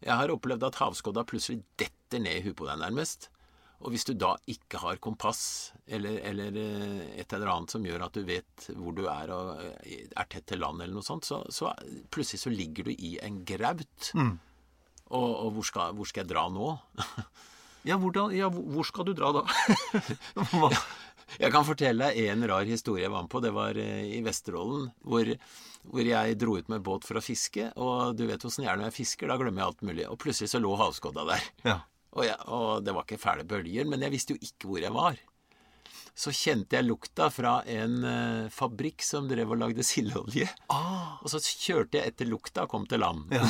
[0.03, 3.29] Jeg har opplevd at havskodda plutselig detter ned i huet på deg, nærmest.
[3.79, 8.03] Og hvis du da ikke har kompass eller, eller eh, et eller annet som gjør
[8.09, 11.27] at du vet hvor du er og eh, er tett til land eller noe sånt,
[11.29, 11.71] så, så
[12.11, 14.11] plutselig så ligger du i en graut.
[15.09, 16.73] Og, og hvor, skal, hvor skal jeg dra nå?
[17.87, 19.43] Ja, hvordan, ja hvor skal du dra da?
[21.37, 23.41] Jeg kan fortelle deg en rar historie jeg var med på.
[23.43, 25.29] Det var eh, i Vesterålen, hvor,
[25.85, 27.69] hvor jeg dro ut med båt for å fiske.
[27.77, 30.07] Og du vet åssen jeg er når jeg fisker, da glemmer jeg alt mulig.
[30.09, 31.45] Og plutselig så lå havskodda der.
[31.67, 31.77] Ja.
[32.17, 34.95] Og, jeg, og det var ikke fæle bølger, men jeg visste jo ikke hvor jeg
[34.95, 35.19] var.
[36.19, 40.49] Så kjente jeg lukta fra en uh, fabrikk som drev og lagde sildeolje.
[41.23, 43.31] Og så kjørte jeg etter lukta og kom til land.
[43.31, 43.45] Ja.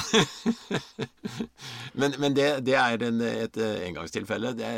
[1.99, 4.53] men men det, det er en, et eh, engangstilfelle.
[4.59, 4.69] Det,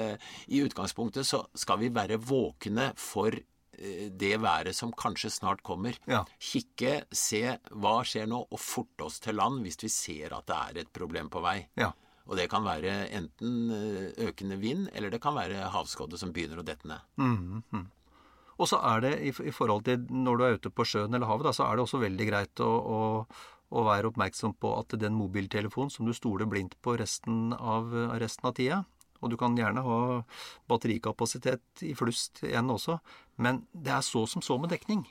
[0.47, 5.99] I utgangspunktet så skal vi være våkne for eh, det været som kanskje snart kommer.
[6.07, 6.23] Ja.
[6.39, 10.61] Kikke, se hva skjer nå, og forte oss til land hvis vi ser at det
[10.61, 11.57] er et problem på vei.
[11.81, 11.91] Ja.
[12.29, 16.61] Og det kan være enten eh, økende vind, eller det kan være havskodde som begynner
[16.61, 17.01] å dette ned.
[18.61, 21.29] Og så er det i, i forhold til når du er ute på sjøen eller
[21.29, 22.99] havet, da, så er det også veldig greit å, å,
[23.73, 27.89] å være oppmerksom på at den mobiltelefonen som du stoler blindt på resten av,
[28.21, 28.83] resten av tida
[29.21, 29.97] Og du kan gjerne ha
[30.69, 32.99] batterikapasitet i flust igjen også,
[33.41, 35.07] men det er så som så med dekning.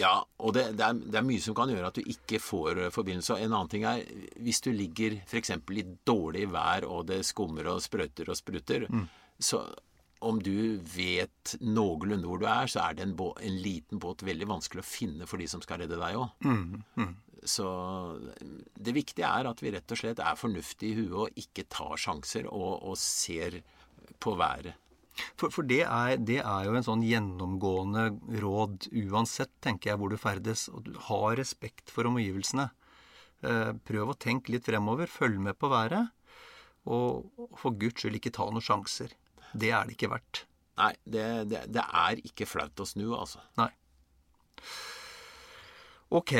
[0.00, 2.80] Ja, og det, det, er, det er mye som kan gjøre at du ikke får
[2.86, 3.36] eh, forbindelse.
[3.36, 4.02] En annen ting er
[4.40, 5.52] hvis du ligger f.eks.
[5.56, 8.88] i dårlig vær og det skummer og sprøyter og sprutter,
[9.40, 9.64] så
[10.20, 14.20] om du vet noenlunde hvor du er, så er det en, båt, en liten båt
[14.26, 16.28] veldig vanskelig å finne for de som skal redde deg òg.
[17.48, 17.64] Så
[18.76, 21.96] det viktige er at vi rett og slett er fornuftige i huet og ikke tar
[21.96, 23.62] sjanser og, og ser
[24.20, 24.76] på været.
[25.38, 28.10] For, for det, er, det er jo en sånn gjennomgående
[28.42, 30.68] råd uansett, tenker jeg, hvor du ferdes.
[30.72, 32.68] Og du har respekt for omgivelsene.
[33.46, 35.10] Eh, prøv å tenke litt fremover.
[35.10, 36.12] Følg med på været.
[36.90, 37.28] Og
[37.60, 39.12] for guds skyld ikke ta noen sjanser.
[39.52, 40.44] Det er det ikke verdt.
[40.80, 43.42] Nei, det, det, det er ikke flaut å snu, altså.
[43.60, 43.68] Nei.
[46.10, 46.32] Ok.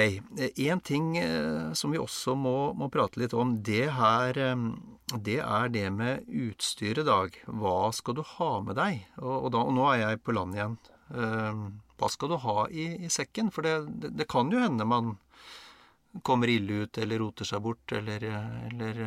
[0.57, 4.65] En ting eh, som vi også må, må prate litt om, det, her, eh,
[5.19, 7.35] det er det med utstyret, Dag.
[7.47, 9.01] Hva skal du ha med deg?
[9.19, 10.77] Og, og, da, og nå er jeg på land igjen.
[11.11, 11.65] Eh,
[12.01, 13.51] Hva skal du ha i, i sekken?
[13.55, 15.17] For det, det, det kan jo hende man
[16.27, 18.25] kommer ille ut, eller roter seg bort, eller,
[18.71, 19.03] eller,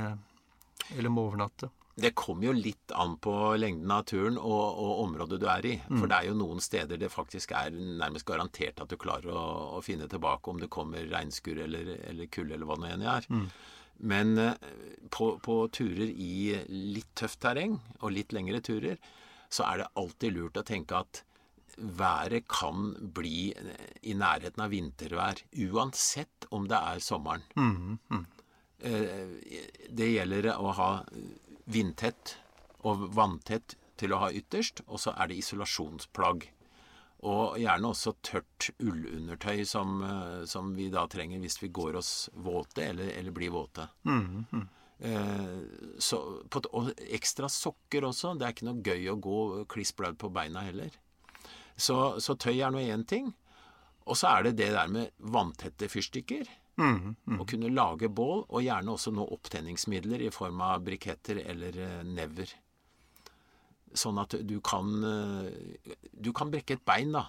[0.96, 1.70] eller må overnatte.
[1.94, 5.74] Det kommer jo litt an på lengden av turen og, og området du er i.
[5.92, 9.44] For det er jo noen steder det faktisk er nærmest garantert at du klarer å,
[9.78, 13.06] å finne tilbake om det kommer regnskur eller, eller kulde eller hva det nå enn
[13.14, 13.28] er.
[14.04, 14.54] Men eh,
[15.14, 18.98] på, på turer i litt tøft terreng og litt lengre turer,
[19.54, 21.24] så er det alltid lurt å tenke at
[21.78, 23.50] været kan bli
[24.06, 25.40] i nærheten av vintervær.
[25.70, 27.46] Uansett om det er sommeren.
[28.84, 29.40] Eh,
[29.90, 30.90] Det gjelder å ha
[31.66, 32.36] vindtett
[32.84, 36.50] og vanntett til å ha ytterst, og så er det isolasjonsplagg.
[37.24, 42.30] Og gjerne også tørt ullundertøy som, eh, som vi da trenger hvis vi går oss
[42.36, 43.88] våte eller, eller blir våte.
[45.04, 45.62] Eh,
[46.00, 48.36] så, på, og ekstra sokker også.
[48.40, 49.40] Det er ikke noe gøy å gå
[49.72, 50.92] kliss blaut på beina heller.
[51.76, 53.32] Så, så tøy er nå én ting.
[54.04, 56.48] Og så er det det der med vanntette fyrstikker.
[57.40, 62.00] Å kunne lage bål, og gjerne også noe opptenningsmidler i form av briketter eller eh,
[62.04, 62.50] never.
[63.94, 67.28] Sånn at du kan eh, Du kan brekke et bein, da.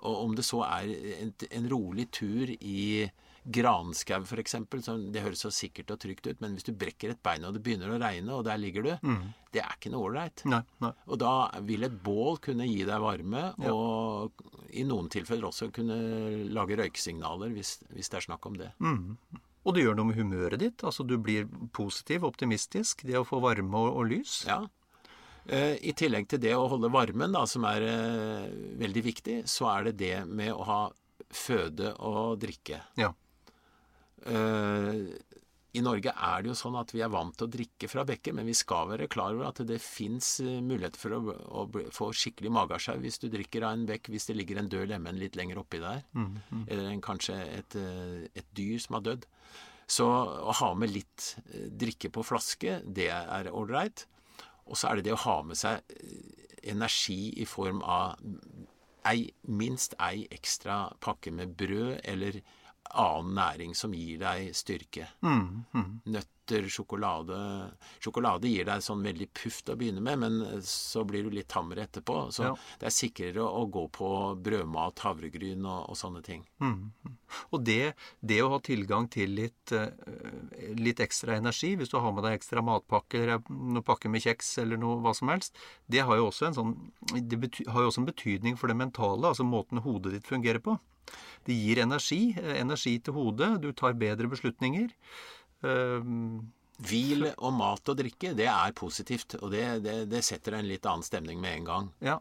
[0.00, 0.88] Og om det så er
[1.20, 3.10] en, en rolig tur i,
[3.50, 4.54] granskau f.eks.
[5.12, 7.62] Det høres så sikkert og trygt ut, men hvis du brekker et bein og det
[7.64, 8.90] begynner å regne, og der ligger du,
[9.52, 10.42] det er ikke noe ålreit.
[11.08, 11.32] Og da
[11.64, 14.32] vil et bål kunne gi deg varme, og
[14.76, 15.96] i noen tilfeller også kunne
[16.52, 18.70] lage røyksignaler hvis, hvis det er snakk om det.
[19.64, 20.84] Og det gjør noe med humøret ditt.
[20.84, 23.02] Altså du blir positiv, optimistisk.
[23.04, 24.44] Det å få varme og, og lys.
[24.48, 24.62] Ja.
[25.48, 28.46] Eh, I tillegg til det å holde varmen, da, som er eh,
[28.80, 30.80] veldig viktig, så er det det med å ha
[31.30, 32.80] føde og drikke.
[33.00, 33.12] Ja.
[34.26, 35.00] Eh,
[35.78, 38.34] I Norge er det jo sånn at vi er vant til å drikke fra bekker,
[38.36, 42.50] men vi skal være klar over at det fins muligheter for å, å få skikkelig
[42.56, 45.62] magesjau hvis du drikker av en bekk hvis det ligger en død lemen litt lenger
[45.62, 46.02] oppi der.
[46.66, 47.78] Eller en, kanskje et,
[48.34, 49.28] et dyr som har dødd.
[49.90, 54.04] Så å ha med litt drikke på flaske, det er ålreit.
[54.70, 58.20] Og så er det det å ha med seg eh, energi i form av
[59.08, 62.40] ei, minst ei ekstra pakke med brød eller
[62.90, 65.08] annen næring som gir deg styrke.
[66.50, 67.38] Nøtter, sjokolade
[68.02, 71.48] Sjokolade gir deg sånn veldig puff til å begynne med, men så blir du litt
[71.48, 72.30] tammere etterpå.
[72.32, 72.54] Så Ja.
[72.80, 74.10] det er sikrere å gå på
[74.42, 76.44] brødmat, havregryn og, og sånne ting.
[77.52, 79.90] Og det, det å ha tilgang til litt, eh,
[80.74, 84.58] litt ekstra energi, hvis du har med deg ekstra matpakke eller noen pakke med kjeks
[84.58, 85.56] eller noe hva som helst,
[85.88, 86.76] det har jo også en sånn
[87.10, 90.60] Det bety, har jo også en betydning for det mentale, altså måten hodet ditt fungerer
[90.62, 90.78] på.
[91.44, 92.36] Det gir energi.
[92.38, 93.60] eh, Energi til hodet.
[93.60, 94.90] Du tar bedre beslutninger.
[95.64, 96.10] Eh,
[96.80, 99.36] Hvil og mat og drikke, det er positivt.
[99.42, 101.94] Og det, det, det setter en litt annen stemning med en gang.
[102.00, 102.18] ja.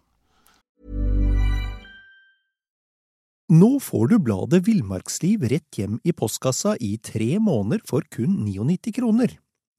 [3.49, 8.93] Nå får du bladet Villmarksliv rett hjem i postkassa i tre måneder for kun 99
[8.99, 9.31] kroner.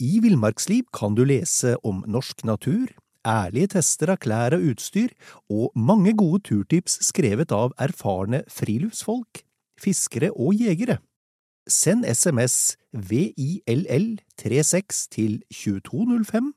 [0.03, 2.90] I Villmarksliv kan du lese om norsk natur,
[3.23, 5.14] ærlige tester av klær og utstyr,
[5.46, 9.44] og mange gode turtips skrevet av erfarne friluftsfolk,
[9.79, 10.99] fiskere og jegere.
[11.68, 16.55] Send SMS VILL36 til 2205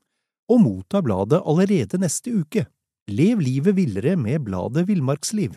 [0.48, 2.66] og motta bladet allerede neste uke.
[3.08, 5.50] Lev livet villere med bladet Villmarksliv.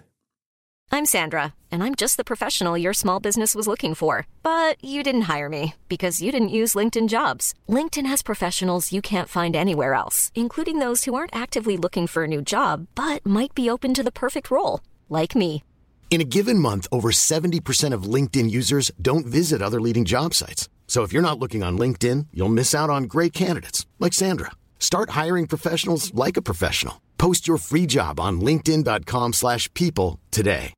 [0.90, 4.26] I'm Sandra, and I'm just the professional your small business was looking for.
[4.42, 7.54] But you didn't hire me because you didn't use LinkedIn jobs.
[7.68, 12.24] LinkedIn has professionals you can't find anywhere else, including those who aren't actively looking for
[12.24, 14.80] a new job but might be open to the perfect role,
[15.10, 15.62] like me.
[16.10, 20.68] In a given month, over 70% of LinkedIn users don't visit other leading job sites.
[20.88, 24.52] So if you're not looking on LinkedIn, you'll miss out on great candidates like Sandra.
[24.80, 27.02] Start hiring professionals like a professional.
[27.20, 30.74] Post your free job on linkedin.com/people today.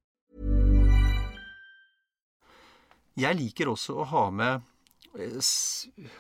[3.20, 4.62] Jeg liker også å ha med,
[5.20, 5.42] eh,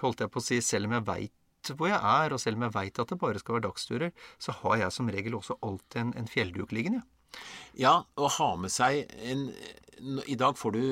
[0.02, 1.32] holdt jeg på å si, selv om jeg veit
[1.76, 4.52] hvor jeg er, og selv om jeg veit at det bare skal være dagsturer, så
[4.52, 7.02] har jeg som regel også alltid en, en fjellduk liggende.
[7.02, 7.18] Ja,
[8.19, 9.49] å ha med seg en
[10.27, 10.83] I dag får du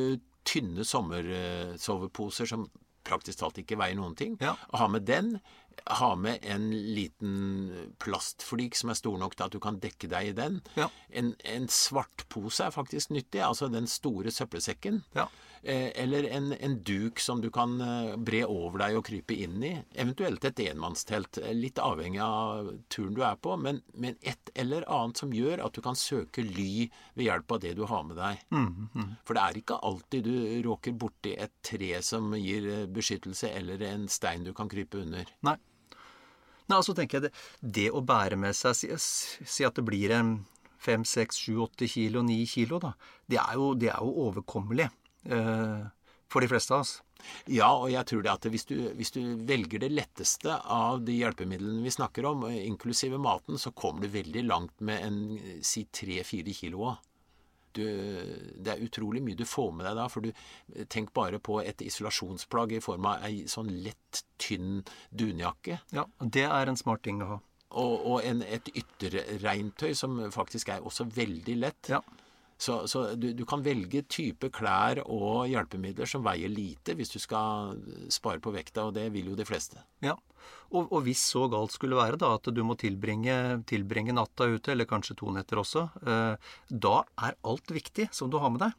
[0.48, 2.68] tynne sommersoveposer som
[3.08, 4.36] praktisk talt ikke veier noen ting.
[4.44, 4.56] Ja.
[4.72, 5.38] Å ha med den,
[5.86, 10.32] ha med en liten plastflik som er stor nok til at du kan dekke deg
[10.32, 10.62] i den.
[10.80, 10.90] Ja.
[11.10, 15.04] En, en svartpose er faktisk nyttig, altså den store søppelsekken.
[15.18, 15.28] Ja.
[15.64, 19.58] Eh, eller en, en duk som du kan eh, bre over deg og krype inn
[19.66, 19.74] i.
[19.98, 24.86] Eventuelt et enmannstelt, eh, litt avhengig av turen du er på, men, men et eller
[24.92, 26.88] annet som gjør at du kan søke ly
[27.18, 28.44] ved hjelp av det du har med deg.
[29.28, 30.36] For det er ikke alltid du
[30.68, 35.28] råker borti et tre som gir eh, beskyttelse, eller en stein du kan krype under.
[35.48, 35.58] Nei.
[36.68, 37.34] Nei, altså tenker jeg det,
[37.80, 38.90] det å bære med seg Si,
[39.48, 40.38] si at det blir en
[40.84, 42.94] fem, seks, sju, åtte kilo, ni kilo, da.
[43.28, 45.86] Det er jo, det er jo overkommelig eh,
[46.30, 46.98] for de fleste av oss.
[47.50, 51.16] Ja, og jeg tror det at hvis du, hvis du velger det letteste av de
[51.18, 56.54] hjelpemidlene vi snakker om, inklusive maten, så kommer du veldig langt med en si tre-fire
[56.56, 57.07] kilo òg.
[57.78, 61.82] Det er utrolig mye du får med deg da, for du tenk bare på et
[61.86, 65.82] isolasjonsplagg i form av ei sånn lett, tynn dunjakke.
[65.96, 67.40] Ja, Det er en smart ting å ha.
[67.78, 71.92] Og, og en, et ytterregntøy som faktisk er også veldig lett.
[71.92, 72.02] Ja.
[72.58, 77.20] Så, så du, du kan velge type klær og hjelpemidler som veier lite hvis du
[77.22, 77.78] skal
[78.14, 79.84] spare på vekta, og det vil jo de fleste.
[80.02, 80.16] Ja,
[80.72, 84.74] og, og hvis så galt skulle være da, at du må tilbringe, tilbringe natta ute,
[84.74, 86.96] eller kanskje to netter også, eh, da
[87.28, 88.76] er alt viktig som du har med deg.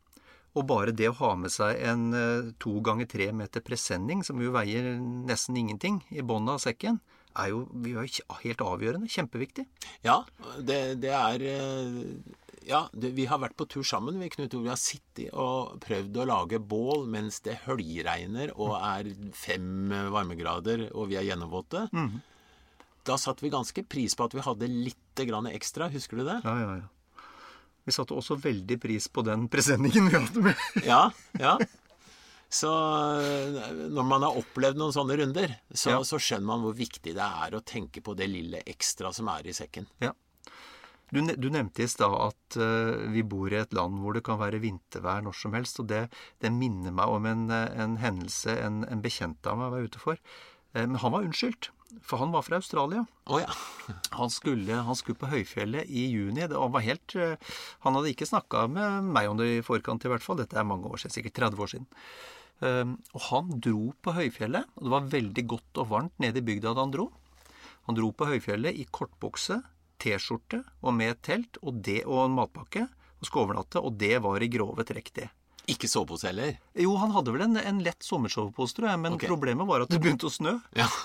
[0.59, 4.41] Og bare det å ha med seg en eh, to ganger tre meter presenning, som
[4.43, 7.01] jo veier nesten ingenting, i bånn av sekken,
[7.37, 9.11] er jo, vi er jo helt avgjørende.
[9.13, 9.65] Kjempeviktig.
[10.07, 10.21] Ja,
[10.59, 11.99] det, det er eh,
[12.69, 14.67] Ja, det, vi har vært på tur sammen, vi, Knut Ove.
[14.67, 20.89] Vi har sittet og prøvd å lage bål mens det høljregner og er fem varmegrader
[20.93, 21.87] og vi er gjennomvåte.
[23.09, 25.89] Da satte vi ganske pris på at vi hadde litt grann ekstra.
[25.93, 26.41] Husker du det?
[26.45, 27.25] Ja, ja, ja.
[27.89, 30.65] Vi satte også veldig pris på den presenningen vi hadde med.
[30.85, 31.07] Ja,
[31.41, 31.55] ja.
[32.49, 32.69] Så
[33.21, 36.01] eh, når man har opplevd noen sånne runder, så, Ja.
[36.05, 39.51] så skjønner man hvor viktig det er å tenke på det lille ekstra som er
[39.51, 39.89] i sekken.
[40.01, 40.15] Ja.
[41.13, 44.37] Du, du nevnte i stad at uh, vi bor i et land hvor det kan
[44.41, 45.81] være vintervær når som helst.
[45.81, 46.03] Og det,
[46.45, 50.03] det minner meg om en, eh, en hendelse en, en bekjent av meg var ute
[50.03, 50.21] for.
[50.77, 51.71] Men han var unnskyldt,
[52.05, 53.07] for han var fra Australia.
[53.25, 53.49] Oh, ja.
[54.21, 56.45] Han skulle, han skulle på høyfjellet i juni.
[56.45, 60.13] Det var helt, uh, han hadde ikke snakka med meg om det i forkant, i
[60.13, 60.37] hvert fall.
[60.43, 61.89] Dette er mange år siden, sikkert 30 år siden.
[62.59, 66.47] Um, og han dro på høyfjellet, og det var veldig godt og varmt nede i
[66.49, 67.09] bygda da han dro.
[67.87, 69.61] Han dro på høyfjellet i kortbukse,
[69.99, 72.85] T-skjorte og med telt og, det, og en matpakke
[73.19, 75.29] og skulle overnatte, og det var i grove trekk, det.
[75.69, 76.55] Ikke sovepose heller?
[76.79, 79.29] Jo, han hadde vel en, en lett sommersovepose, tror jeg, men okay.
[79.29, 80.55] problemet var at det begynte å snø.
[80.79, 80.87] Ja.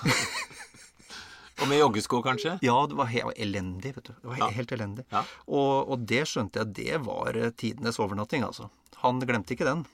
[1.62, 2.56] Og med joggesko, kanskje?
[2.66, 4.14] Ja, det var he elendig, vet du.
[4.18, 4.48] Det var Ja.
[4.56, 5.04] helt elendig.
[5.12, 5.22] Ja.
[5.46, 8.70] Og, og det skjønte jeg, det var eh, tidenes overnatting, altså.
[9.04, 9.84] Han glemte ikke den.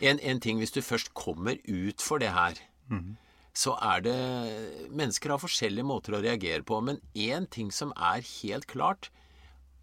[0.00, 2.58] En, en ting, hvis du først kommer ut for det her,
[3.58, 4.16] så er det
[4.94, 9.10] Mennesker har forskjellige måter å reagere på, men én ting som er helt klart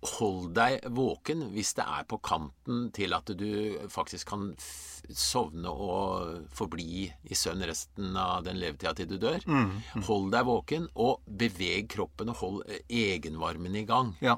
[0.05, 4.51] Hold deg våken hvis det er på kanten til at du faktisk kan
[5.09, 9.41] sovne og forbli i søvn resten av den levetida til du dør.
[10.05, 14.13] Hold deg våken, og beveg kroppen og hold egenvarmen i gang.
[14.21, 14.37] Ja.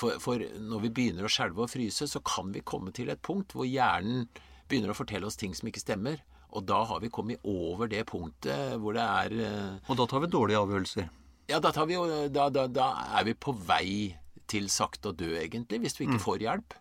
[0.00, 3.20] For, for når vi begynner å skjelve og fryse, så kan vi komme til et
[3.24, 4.28] punkt hvor hjernen
[4.70, 6.22] begynner å fortelle oss ting som ikke stemmer.
[6.56, 10.22] Og da har vi kommet over det punktet hvor det er eh, Og da tar
[10.24, 11.10] vi dårlige avgjørelser.
[11.50, 11.98] Ja, da, tar vi
[12.30, 14.14] da, da, da er vi på vei
[14.50, 16.74] til sakte å dø, egentlig, hvis vi ikke får hjelp.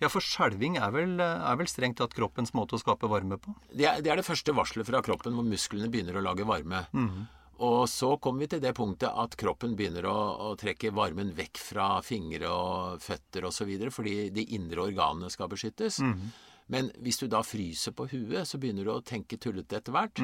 [0.00, 3.54] Ja, for skjelving er vel, er vel strengt tatt kroppens måte å skape varme på.
[3.72, 6.84] Det er, det er det første varselet fra kroppen hvor musklene begynner å lage varme.
[7.64, 10.16] Og så kommer vi til det punktet at kroppen begynner å,
[10.48, 13.70] å trekke varmen vekk fra fingre og føtter osv.
[13.94, 16.00] fordi de indre organene skal beskyttes.
[16.72, 20.22] Men hvis du da fryser på huet, så begynner du å tenke tullete etter hvert.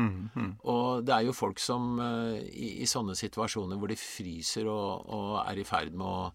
[0.64, 5.04] Og det er jo folk som eh, i, i sånne situasjoner hvor de fryser og,
[5.12, 6.30] og er i ferd med å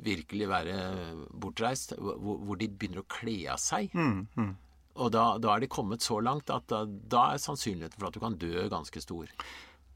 [0.00, 0.74] virkelig være
[1.42, 3.92] bortreist, hvor, hvor de begynner å kle av seg.
[5.00, 8.16] Og da, da er de kommet så langt at da, da er sannsynligheten for at
[8.16, 9.28] du kan dø ganske stor.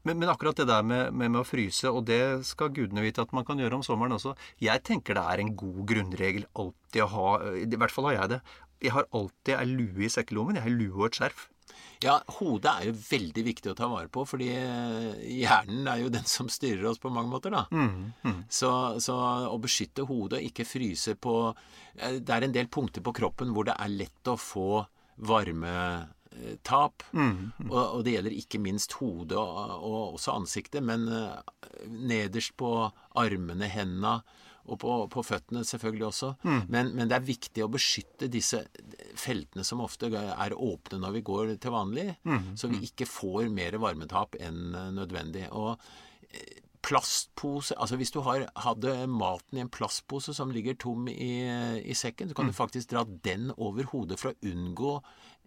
[0.05, 3.23] Men, men akkurat det der med, med, med å fryse, og det skal gudene vite
[3.25, 7.01] at man kan gjøre om sommeren også Jeg tenker det er en god grunnregel alltid
[7.01, 8.39] å ha I hvert fall har jeg det.
[8.83, 10.57] Jeg har alltid ei lue i sekkelommen.
[10.59, 11.47] Jeg har lue og et skjerf.
[12.03, 16.11] Ja, hodet er jo veldig viktig å ta vare på, fordi eh, hjernen er jo
[16.17, 17.65] den som styrer oss på mange måter, da.
[18.51, 18.71] Så,
[19.03, 19.15] så
[19.49, 23.55] å beskytte hodet og ikke fryse på eh, Det er en del punkter på kroppen
[23.55, 24.83] hvor det er lett å få
[25.25, 27.05] varmetap.
[27.71, 32.75] Og, og det gjelder ikke minst hodet og, og også ansiktet, men eh, nederst på
[33.15, 34.19] armene, hendene
[34.65, 36.29] og på, på føttene selvfølgelig også.
[36.73, 38.63] Men, men det er viktig å beskytte disse
[39.15, 42.07] feltene som ofte er åpne når vi går til vanlig,
[42.57, 45.45] så vi ikke får mer varmetap enn eh, nødvendig.
[45.53, 45.75] Og
[46.31, 51.31] eh, plastpose Altså hvis du har, hadde maten i en plastpose som ligger tom i,
[51.81, 54.91] i sekken, så kan du faktisk dra den over hodet for å unngå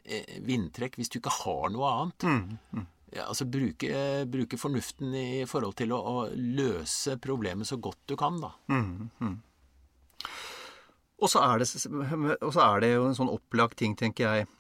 [0.05, 2.27] eh, vindtrekk hvis du ikke har noe annet.
[3.15, 3.89] Ja, altså bruke,
[4.29, 8.53] bruke fornuften i forhold til å, å løse problemet så godt du kan, da.
[11.19, 11.69] Og så er det,
[12.37, 14.51] og så er det jo en sånn opplagt ting, tenker jeg,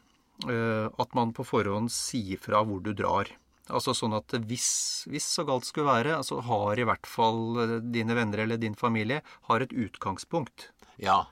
[0.48, 3.30] eh, at man på forhånd sier fra hvor du drar.
[3.68, 4.70] Altså sånn at hvis,
[5.12, 8.78] hvis så galt skulle være, altså har i hvert fall eh, dine venner eller din
[8.78, 9.20] familie
[9.50, 10.70] har et utgangspunkt.
[10.96, 11.26] Ja.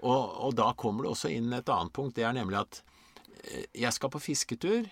[0.00, 2.16] Og, og da kommer det også inn et annet punkt.
[2.16, 2.80] Det er nemlig at
[3.44, 4.88] eh, jeg skal på fisketur.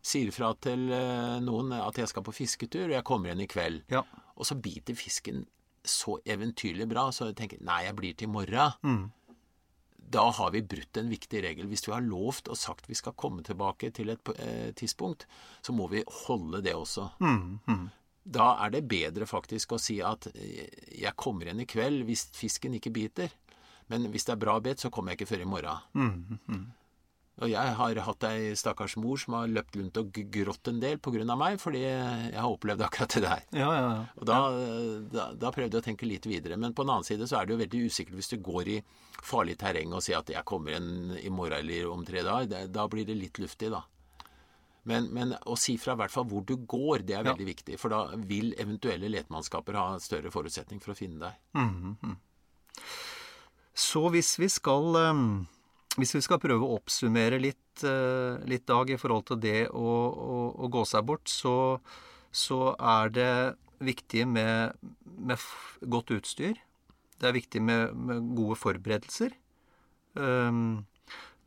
[0.00, 3.50] Sier fra til eh, noen at jeg skal på fisketur, og jeg kommer igjen i
[3.50, 3.82] kveld.
[3.92, 4.04] Ja.
[4.36, 5.44] Og så biter fisken
[5.84, 9.10] så eventyrlig bra, så jeg tenker nei, jeg blir til i morgen.
[10.10, 11.68] Da har vi brutt en viktig regel.
[11.70, 15.26] Hvis vi har lovt og sagt vi skal komme tilbake til et eh, tidspunkt,
[15.62, 17.06] så må vi holde det også.
[18.30, 20.66] Da er det bedre faktisk å si at eh,
[20.98, 23.30] jeg kommer igjen i kveld hvis fisken ikke biter.
[23.90, 25.78] Men hvis det er bra bet, så kommer jeg ikke før i morgen.
[27.40, 30.98] Og jeg har hatt ei stakkars mor som har løpt rundt og grått en del
[31.00, 33.44] av meg, fordi jeg har opplevd akkurat det der.
[33.56, 34.02] Ja, ja, ja.
[34.20, 34.40] Og da,
[35.14, 36.58] da, da prøvde jeg å tenke litt videre.
[36.60, 38.80] Men på den annen side så er det jo veldig usikkert hvis du går i
[39.24, 42.68] farlig terreng og sier at jeg kommer igjen i morgen eller om tre dager.
[42.68, 43.82] Da blir det litt luftig, da.
[44.88, 47.78] Men, men å si fra i hvert fall hvor du går, det er veldig viktig.
[47.80, 51.40] For da vil eventuelle letemannskaper ha større forutsetning for å finne deg.
[53.80, 55.24] Så hvis vi skal eh,
[55.98, 59.94] hvis vi skal prøve å oppsummere litt, eh, litt Dag, i forhold til det å,
[60.10, 61.80] å, å gå seg bort, så,
[62.30, 63.32] så er det
[63.82, 64.76] viktig med,
[65.18, 65.40] med
[65.90, 66.60] godt utstyr.
[67.20, 69.34] Det er viktig med, med gode forberedelser.
[70.14, 70.86] Um,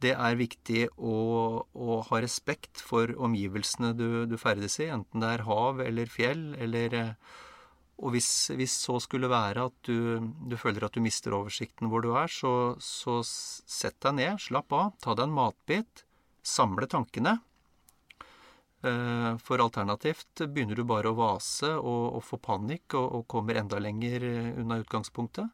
[0.04, 5.30] Det er viktig å, å ha respekt for omgivelsene du, du, ferdes i, enten det
[5.32, 7.38] er hav eller fjell eller eh,
[8.04, 8.30] Og hvis,
[8.60, 12.28] hvis så skulle være at du, du, føler at du mister oversikten hvor du er,
[12.32, 16.04] så, så sett deg ned, slapp av, ta deg en matbit,
[16.44, 17.38] samle tankene.
[18.84, 23.62] Eh, for alternativt begynner du bare å vase og, og få panikk og, og, kommer
[23.62, 25.48] enda lenger eh, unna utgangspunktet.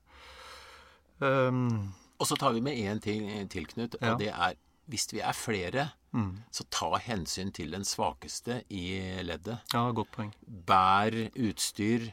[1.20, 4.14] Um, og så tar vi med én ting til, Knut, ja.
[4.14, 4.58] og det er
[4.90, 5.84] hvis vi er flere,
[6.18, 6.32] mm.
[6.50, 8.86] så ta hensyn til den svakeste i
[9.22, 9.62] leddet.
[9.74, 10.32] Ja, godt poeng.
[10.48, 12.10] Bær utstyr,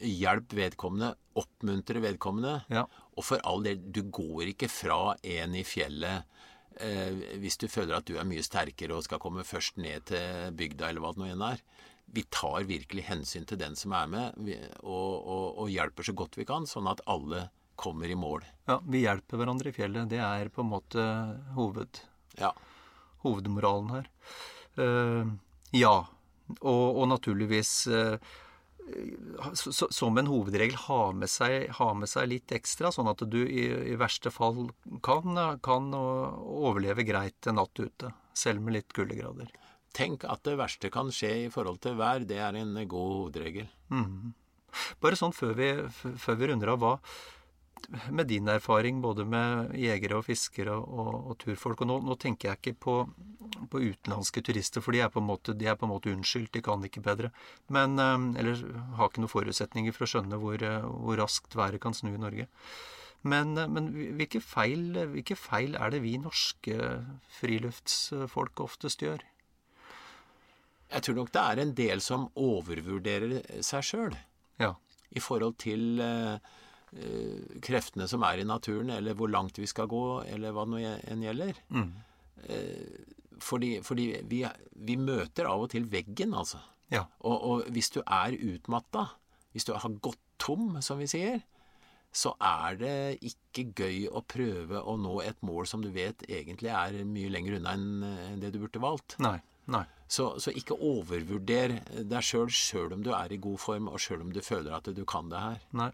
[0.00, 2.54] hjelp vedkommende, oppmuntre vedkommende.
[2.72, 2.84] Ja.
[3.18, 6.26] Og for all del, du går ikke fra en i fjellet
[6.80, 10.54] eh, hvis du føler at du er mye sterkere og skal komme først ned til
[10.58, 11.62] bygda, eller hva det nå enn er.
[12.08, 14.44] Vi tar virkelig hensyn til den som er med,
[14.80, 18.46] og, og, og, hjelper så godt vi kan, sånn at alle kommer i mål.
[18.70, 20.08] Ja, vi hjelper hverandre i fjellet.
[20.10, 21.04] Det er på en måte
[21.54, 22.00] hoved,
[22.40, 22.54] ja.
[23.26, 24.08] hovedmoralen her.
[24.78, 25.36] Uh,
[25.76, 25.94] ja.
[26.62, 28.16] Og, og naturligvis uh,
[29.72, 33.68] som en hovedregel ha med, seg, ha med seg, litt ekstra, sånn at du i,
[33.92, 34.68] i verste fall
[35.04, 38.12] kan, kan, overleve greit en natt ute.
[38.38, 39.50] Selv med litt kuldegrader.
[39.96, 42.26] Tenk at det verste kan skje i forhold til vær.
[42.28, 43.66] Det er en god hovedregel.
[43.90, 44.34] Mm.
[45.02, 45.72] Bare sånn før vi,
[46.20, 46.94] før vi runder av, hva,
[48.10, 52.50] med din erfaring både med jegere og fiskere og, og turfolk Og nå, nå, tenker
[52.50, 52.96] jeg ikke på,
[53.70, 56.52] på, utenlandske turister, for de er, måte, de er på en måte unnskyldt.
[56.54, 57.32] De kan ikke bedre.
[57.72, 58.62] Men, eh, eller
[58.98, 62.20] har ikke noen forutsetninger for å skjønne hvor, eh, hvor raskt været kan snu i
[62.20, 62.48] Norge.
[63.22, 66.92] Men, eh, men hvilke, feil, hvilke, feil, er det vi norske
[67.40, 69.24] friluftsfolk oftest gjør?
[70.88, 74.16] Jeg tror nok det er en del som overvurderer seg sjøl.
[74.58, 74.72] Ja.
[75.12, 76.38] I forhold til Eh,
[77.64, 81.24] kreftene som er i naturen, eller hvor langt vi skal gå, eller hva det enn
[81.26, 81.60] gjelder.
[81.74, 81.90] Mm.
[82.44, 84.42] Eh, fordi, fordi vi,
[84.74, 86.60] vi, møter av og til veggen, altså.
[86.92, 87.04] Ja.
[87.20, 89.06] Og, og, hvis du er utmatta,
[89.52, 91.42] hvis du har gått tom, som vi sier,
[92.14, 92.96] så er det
[93.28, 97.58] ikke gøy å prøve å nå et mål som du vet egentlig er mye lenger
[97.58, 99.18] unna enn det du burde valgt.
[99.22, 99.36] Nei,
[99.68, 99.84] nei.
[100.08, 101.76] Så, så ikke overvurder
[102.08, 104.88] deg sjøl sjøl om du er i god form, og sjøl om du føler at
[104.88, 105.60] du kan det her.
[105.76, 105.90] Nei.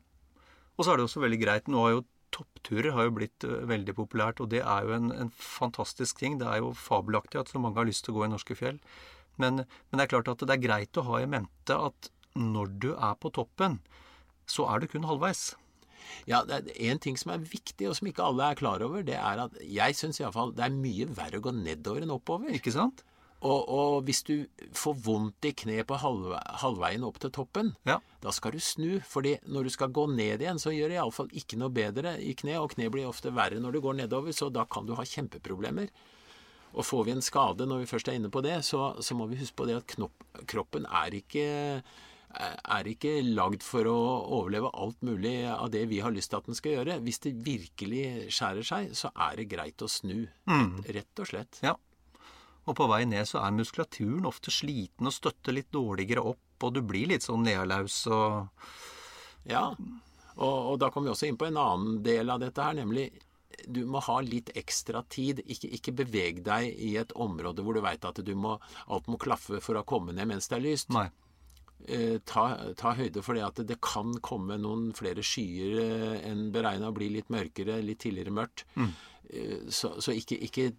[0.75, 2.05] Og så er det også veldig greit Nå har jo
[2.35, 6.41] toppturer har jo blitt uh, veldig populært, og det er jo en, en, fantastisk ting.
[6.41, 8.81] Det er jo fabelaktig at så mange har lyst til å gå i norske fjell.
[9.39, 12.73] Men, men, det er klart at det er greit å ha i mente at når
[12.83, 13.79] du er på toppen,
[14.51, 15.53] så er du kun halvveis.
[16.29, 19.07] Ja, det er En ting som er viktig, og som ikke alle er klar over,
[19.07, 22.51] det er at jeg syns iallfall det er mye verre å gå nedover enn oppover.
[22.55, 23.07] Ikke sant?
[23.45, 27.99] Og, og, hvis du får vondt i kneet på halve, halvveien opp til toppen, ja.
[28.25, 29.03] da skal du snu.
[29.05, 32.33] fordi når du skal gå ned igjen, så gjør det iallfall ikke noe bedre i
[32.39, 35.05] kne, og kne blir ofte verre når du går nedover, så da kan du ha
[35.05, 35.93] kjempeproblemer.
[36.75, 39.29] Og får vi en skade når vi først er inne på det, så, så må
[39.31, 41.47] vi huske på det at knopp, kroppen er ikke
[42.35, 43.97] er ikke lagd for å
[44.41, 46.99] overleve alt mulig av det vi har lyst til at den skal gjøre.
[47.07, 50.25] Hvis det virkelig skjærer seg, så er det greit å snu.
[50.51, 50.81] Mm.
[50.97, 51.61] Rett og slett.
[51.63, 51.77] Ja.
[52.65, 56.73] Og på vei ned så er muskulaturen ofte sliten og støtter litt dårligere opp, og
[56.77, 58.49] du blir litt sånn nedalaus og
[59.45, 59.69] Ja.
[60.35, 63.11] Og, og, da kommer vi også inn på en annen del av dette her, nemlig
[63.71, 65.45] du må ha litt ekstra tid.
[65.47, 68.57] Ikke, ikke beveg deg i et område hvor du veit at du må,
[68.91, 70.91] alt må klaffe for å komme ned mens det er lyst.
[70.95, 71.07] Nei.
[71.85, 72.45] Eh, ta,
[72.81, 77.11] ta, høyde for det at det kan komme noen flere skyer eh, enn beregna, bli
[77.13, 78.65] litt mørkere, litt tidligere mørkt.
[78.75, 78.93] Mm.
[79.29, 80.71] Eh, så, så ikke, ikke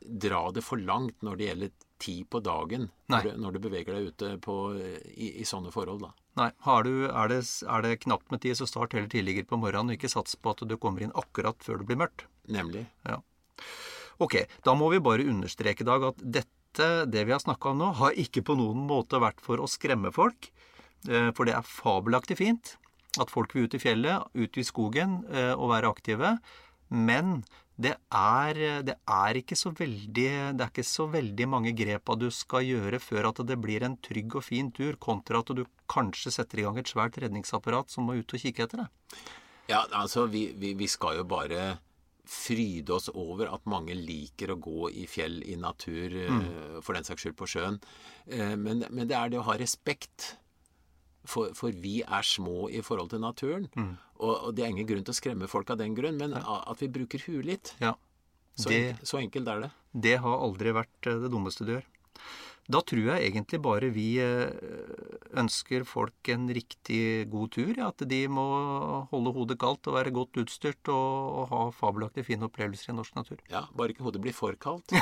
[0.00, 3.94] dra det for langt når det gjelder tid på dagen, når du, når du, beveger
[3.94, 4.56] deg ute på,
[5.12, 6.02] i, i, sånne forhold.
[6.02, 6.10] da.
[6.40, 6.48] Nei.
[6.86, 10.00] Du, er, det, er, det, knapt med tid, så start heller tidligere på morgenen, og
[10.00, 12.26] ikke sats på at du kommer inn akkurat før det blir mørkt.
[12.50, 12.88] Nemlig.
[13.06, 13.20] Ja.
[14.22, 17.92] Ok, da må vi bare understreke, Dag, at dette, det vi har snakka om nå,
[18.02, 20.50] har ikke på noen måte vært for å skremme folk.
[21.08, 22.76] Eh, for det er fabelaktig fint
[23.20, 26.36] at folk vil ut i fjellet, ut i skogen eh, og være aktive.
[26.92, 27.42] Men
[27.82, 30.26] det er, det er, ikke så veldig
[30.56, 33.96] Det er ikke så veldig mange grepa du skal gjøre før at det blir en
[34.02, 38.08] trygg og fin tur, kontra at du kanskje setter i gang et svært redningsapparat som
[38.08, 39.16] må ut og kikke etter deg.
[39.70, 41.76] Ja, altså, vi, vi, vi skal jo bare
[42.28, 46.42] fryde oss over at mange liker å gå i fjell, i natur, mm.
[46.42, 47.80] Eh, for den saks skyld på sjøen.
[48.26, 50.36] Eh, men, men det er det å ha respekt
[51.24, 53.68] for, for, vi er små i forhold til naturen.
[53.76, 53.96] Mm.
[54.22, 56.62] Og, og, det er ingen grunn til å skremme folk av den grunn, men ja.
[56.70, 57.74] at vi bruker huet litt.
[57.82, 57.94] Ja.
[58.54, 59.70] Så, det, enkelt, så, enkelt, er det.
[60.06, 61.86] Det har aldri vært eh, det dummeste du gjør.
[62.72, 64.52] Da tror jeg egentlig bare vi, eh,
[65.40, 67.72] ønsker folk en riktig god tur.
[67.74, 68.44] Ja, at de må
[69.10, 73.16] holde hodet kaldt og være godt utstyrt og, og ha fabelaktig fine opplevelser i norsk
[73.18, 73.38] natur.
[73.50, 74.92] Ja, Bare ikke hodet blir for kaldt.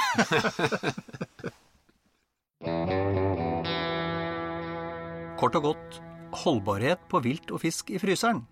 [5.40, 6.00] Kort og godt
[6.42, 8.44] holdbarhet på vilt og fisk i fryseren.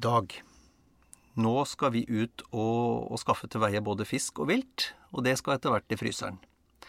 [0.00, 0.32] Dag.
[1.38, 5.36] Nå skal vi ut og, og skaffe til veie både fisk og vilt, og det
[5.38, 6.40] skal etter hvert i fryseren.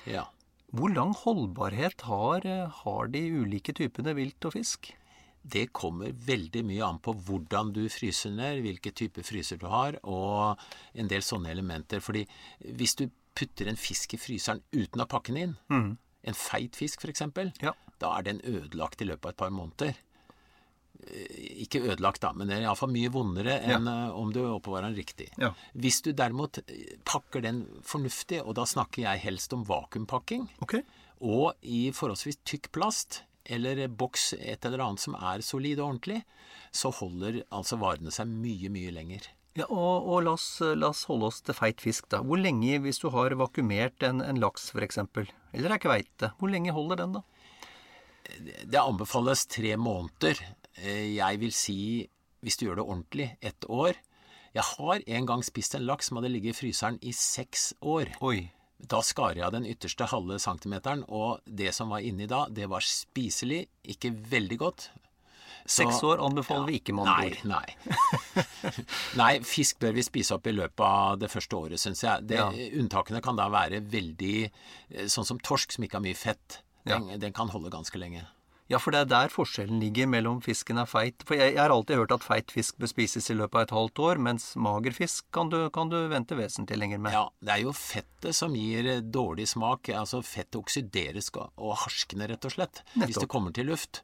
[0.10, 0.26] Ja.
[0.74, 2.46] Hvor lang holdbarhet har,
[2.84, 4.92] har de ulike typene vilt og fisk?
[5.42, 9.98] Det kommer veldig mye an på hvordan du fryser ned, hvilke typer fryser du har,
[10.04, 10.60] og
[10.94, 12.04] en del sånne elementer.
[12.04, 12.26] Fordi
[12.76, 13.08] hvis du
[13.38, 15.56] putter en fisk i fryseren uten å pakke den inn,
[16.24, 17.24] en feit fisk f.eks.,
[17.62, 17.74] Ja.
[18.00, 19.96] da er den ødelagt i løpet av et par måneder.
[21.08, 24.12] Eh, Ikke ødelagt, da, men det er iallfall mye vondere enn ja.
[24.12, 25.30] om du oppbevarer den riktig.
[25.40, 25.54] Ja.
[25.74, 30.84] Hvis du derimot eh, pakker den fornuftig, og da snakker jeg helst om vakuumpakking, okay.
[31.22, 36.20] og i forholdsvis tykk plast, eller boks et eller annet som er solid og ordentlig,
[36.76, 39.26] så holder altså varene seg mye, mye lenger.
[39.58, 42.22] Ja, og, og la, oss, la oss holde oss til feit fisk, da.
[42.26, 45.00] Hvor lenge, hvis du har vakuumert en, en laks f.eks.,
[45.58, 47.24] eller ei kveite, hvor lenge holder den da?
[48.70, 50.38] Det anbefales tre måneder.
[50.78, 51.80] Eh, Jeg vil si,
[52.46, 53.98] hvis du gjør det ordentlig, ett år.
[54.54, 58.14] Jeg har en gang spist en laks som hadde ligget i fryseren i seks år.
[58.26, 58.52] Oi.
[58.80, 62.70] Da skar jeg av den ytterste halve centimeteren, og det som var inni da, det
[62.72, 64.86] var spiselig, ikke veldig godt.
[65.70, 68.44] Seks år anbefaler vi ikke, med andre Nei, nei.
[69.22, 72.26] nei, fisk bør vi spise opp i løpet av det første året, syns jeg.
[72.30, 72.50] Det, Ja.
[72.80, 76.62] Unntakene kan da være veldig eh, Sånn som torsk, som ikke har mye fett.
[76.90, 78.26] Den, den kan holde ganske lenge.
[78.70, 81.24] Ja, for det er der forskjellen ligger mellom fisken er feit.
[81.26, 83.74] For jeg, jeg har alltid hørt at feit fisk bør spises i løpet av et
[83.74, 87.16] halvt år, mens mager fisk kan du, kan du vente vesentlig lenger med.
[87.18, 89.90] Ja, det er jo fettet som gir eh, dårlig smak.
[89.90, 94.04] Altså Fettet oksideres og harskner, rett og slett, hvis det kommer til luft.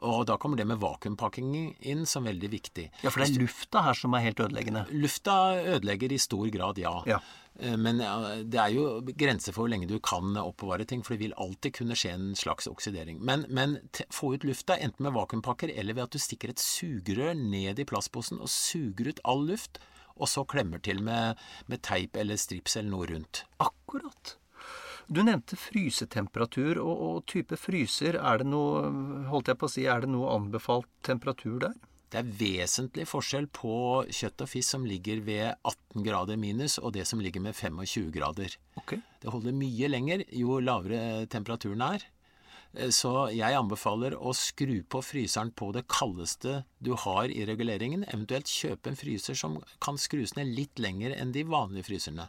[0.00, 2.86] Og da kommer det med vakuumpakking inn som veldig viktig.
[3.04, 4.86] Ja, for det er lufta her som er helt ødeleggende.
[4.96, 5.36] Lufta
[5.76, 6.94] ødelegger i stor grad, ja.
[7.10, 7.18] Ja.
[7.60, 8.00] Eh, Men
[8.48, 11.74] det er jo grenser for hvor lenge du kan oppbevare ting, for det vil alltid
[11.80, 13.20] kunne skje en slags oksidering.
[13.20, 13.78] Men, men
[14.10, 17.88] få ut lufta, enten med vakuumpakker eller ved at du stikker et sugerør ned i
[17.88, 19.82] plastposen og suger ut all luft,
[20.20, 21.38] og så klemmer til med,
[21.68, 23.44] med teip eller strips eller noe rundt.
[23.60, 24.36] Akkurat.
[25.10, 28.14] Du nevnte frysetemperatur og, og type fryser.
[28.14, 28.84] Er det noe,
[29.32, 31.74] holdt jeg på å si, er det noe anbefalt temperatur der?
[32.10, 33.72] Det er vesentlig forskjell på
[34.10, 38.08] kjøtt og fisk som ligger ved 18 grader minus, og det som ligger med 25
[38.14, 38.56] grader.
[38.82, 39.02] Okay.
[39.22, 42.06] Det holder mye lenger jo lavere temperaturen er.
[42.74, 48.06] Eh, Så jeg anbefaler å skru på fryseren på det kaldeste du har i reguleringen,
[48.10, 52.26] eventuelt kjøpe en fryser som kan skrus ned litt lenger enn de vanlige fryserne.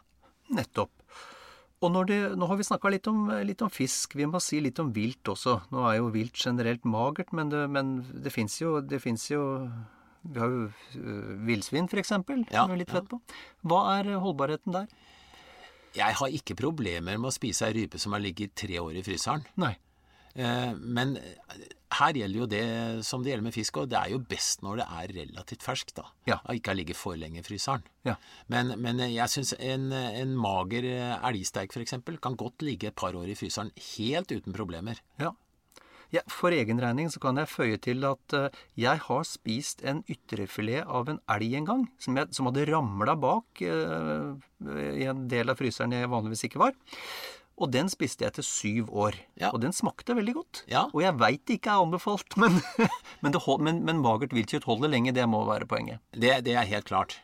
[0.54, 0.94] Nettopp.
[1.82, 4.78] Og det, nå har vi snakka litt, om- litt om fisk, vi må si litt
[4.78, 5.56] om vilt også.
[5.74, 8.80] Nå er jo vilt generelt magert, men det, men det fins jo,
[9.32, 9.42] jo
[10.22, 13.18] Vi har jo uh, villsvin, eksempel, Ja, som vi er litt fett på.
[13.66, 14.86] Hva er holdbarheten der?
[15.96, 19.02] Jeg har ikke problemer med å spise ei rype som har ligget tre år i
[19.02, 19.42] fryseren.
[19.58, 19.74] Nei.
[20.36, 21.18] Eh, Men
[21.98, 22.64] her gjelder jo det
[23.06, 23.90] som det gjelder med fisk òg.
[23.92, 26.08] Det er jo best når det er relativt ferskt, da.
[26.28, 26.40] Ja.
[26.46, 27.84] Og ikke har ligget for lenge i fryseren.
[28.08, 28.16] Ja.
[28.52, 30.88] Men, men jeg syns en, en mager
[31.18, 31.98] elgsteik f.eks.
[32.22, 35.00] kan godt ligge et par år i fryseren helt uten problemer.
[35.22, 35.34] Ja.
[36.12, 40.02] Ja, for egen regning så kan jeg føye til at eh, jeg har spist en
[40.12, 44.26] ytrefilet av en elg en gang, som, jeg, som hadde ramla bak eh,
[45.00, 46.76] i en del av fryseren jeg vanligvis ikke var.
[47.62, 49.16] Og den spiste jeg etter syv år.
[49.38, 49.52] Ja.
[49.54, 50.62] Og den smakte veldig godt.
[50.70, 50.88] Ja.
[50.90, 52.58] Og jeg veit det ikke er anbefalt, men,
[53.22, 55.14] men, det, hold- men, men magert viltkjøtt holder lenge.
[55.14, 56.02] Det må være poenget.
[56.10, 57.20] Det, det er helt klart.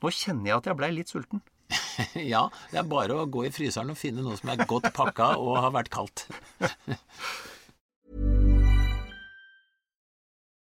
[0.00, 1.42] Nå kjenner jeg at jeg blei litt sulten.
[2.32, 5.34] ja, det er bare å gå i fryseren og finne noe som er godt pakka
[5.38, 6.26] og har vært kaldt.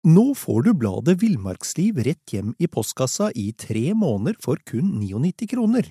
[0.08, 5.50] Nå får du bladet Villmarksliv rett hjem i postkassa i tre måneder for kun 99
[5.50, 5.90] kroner.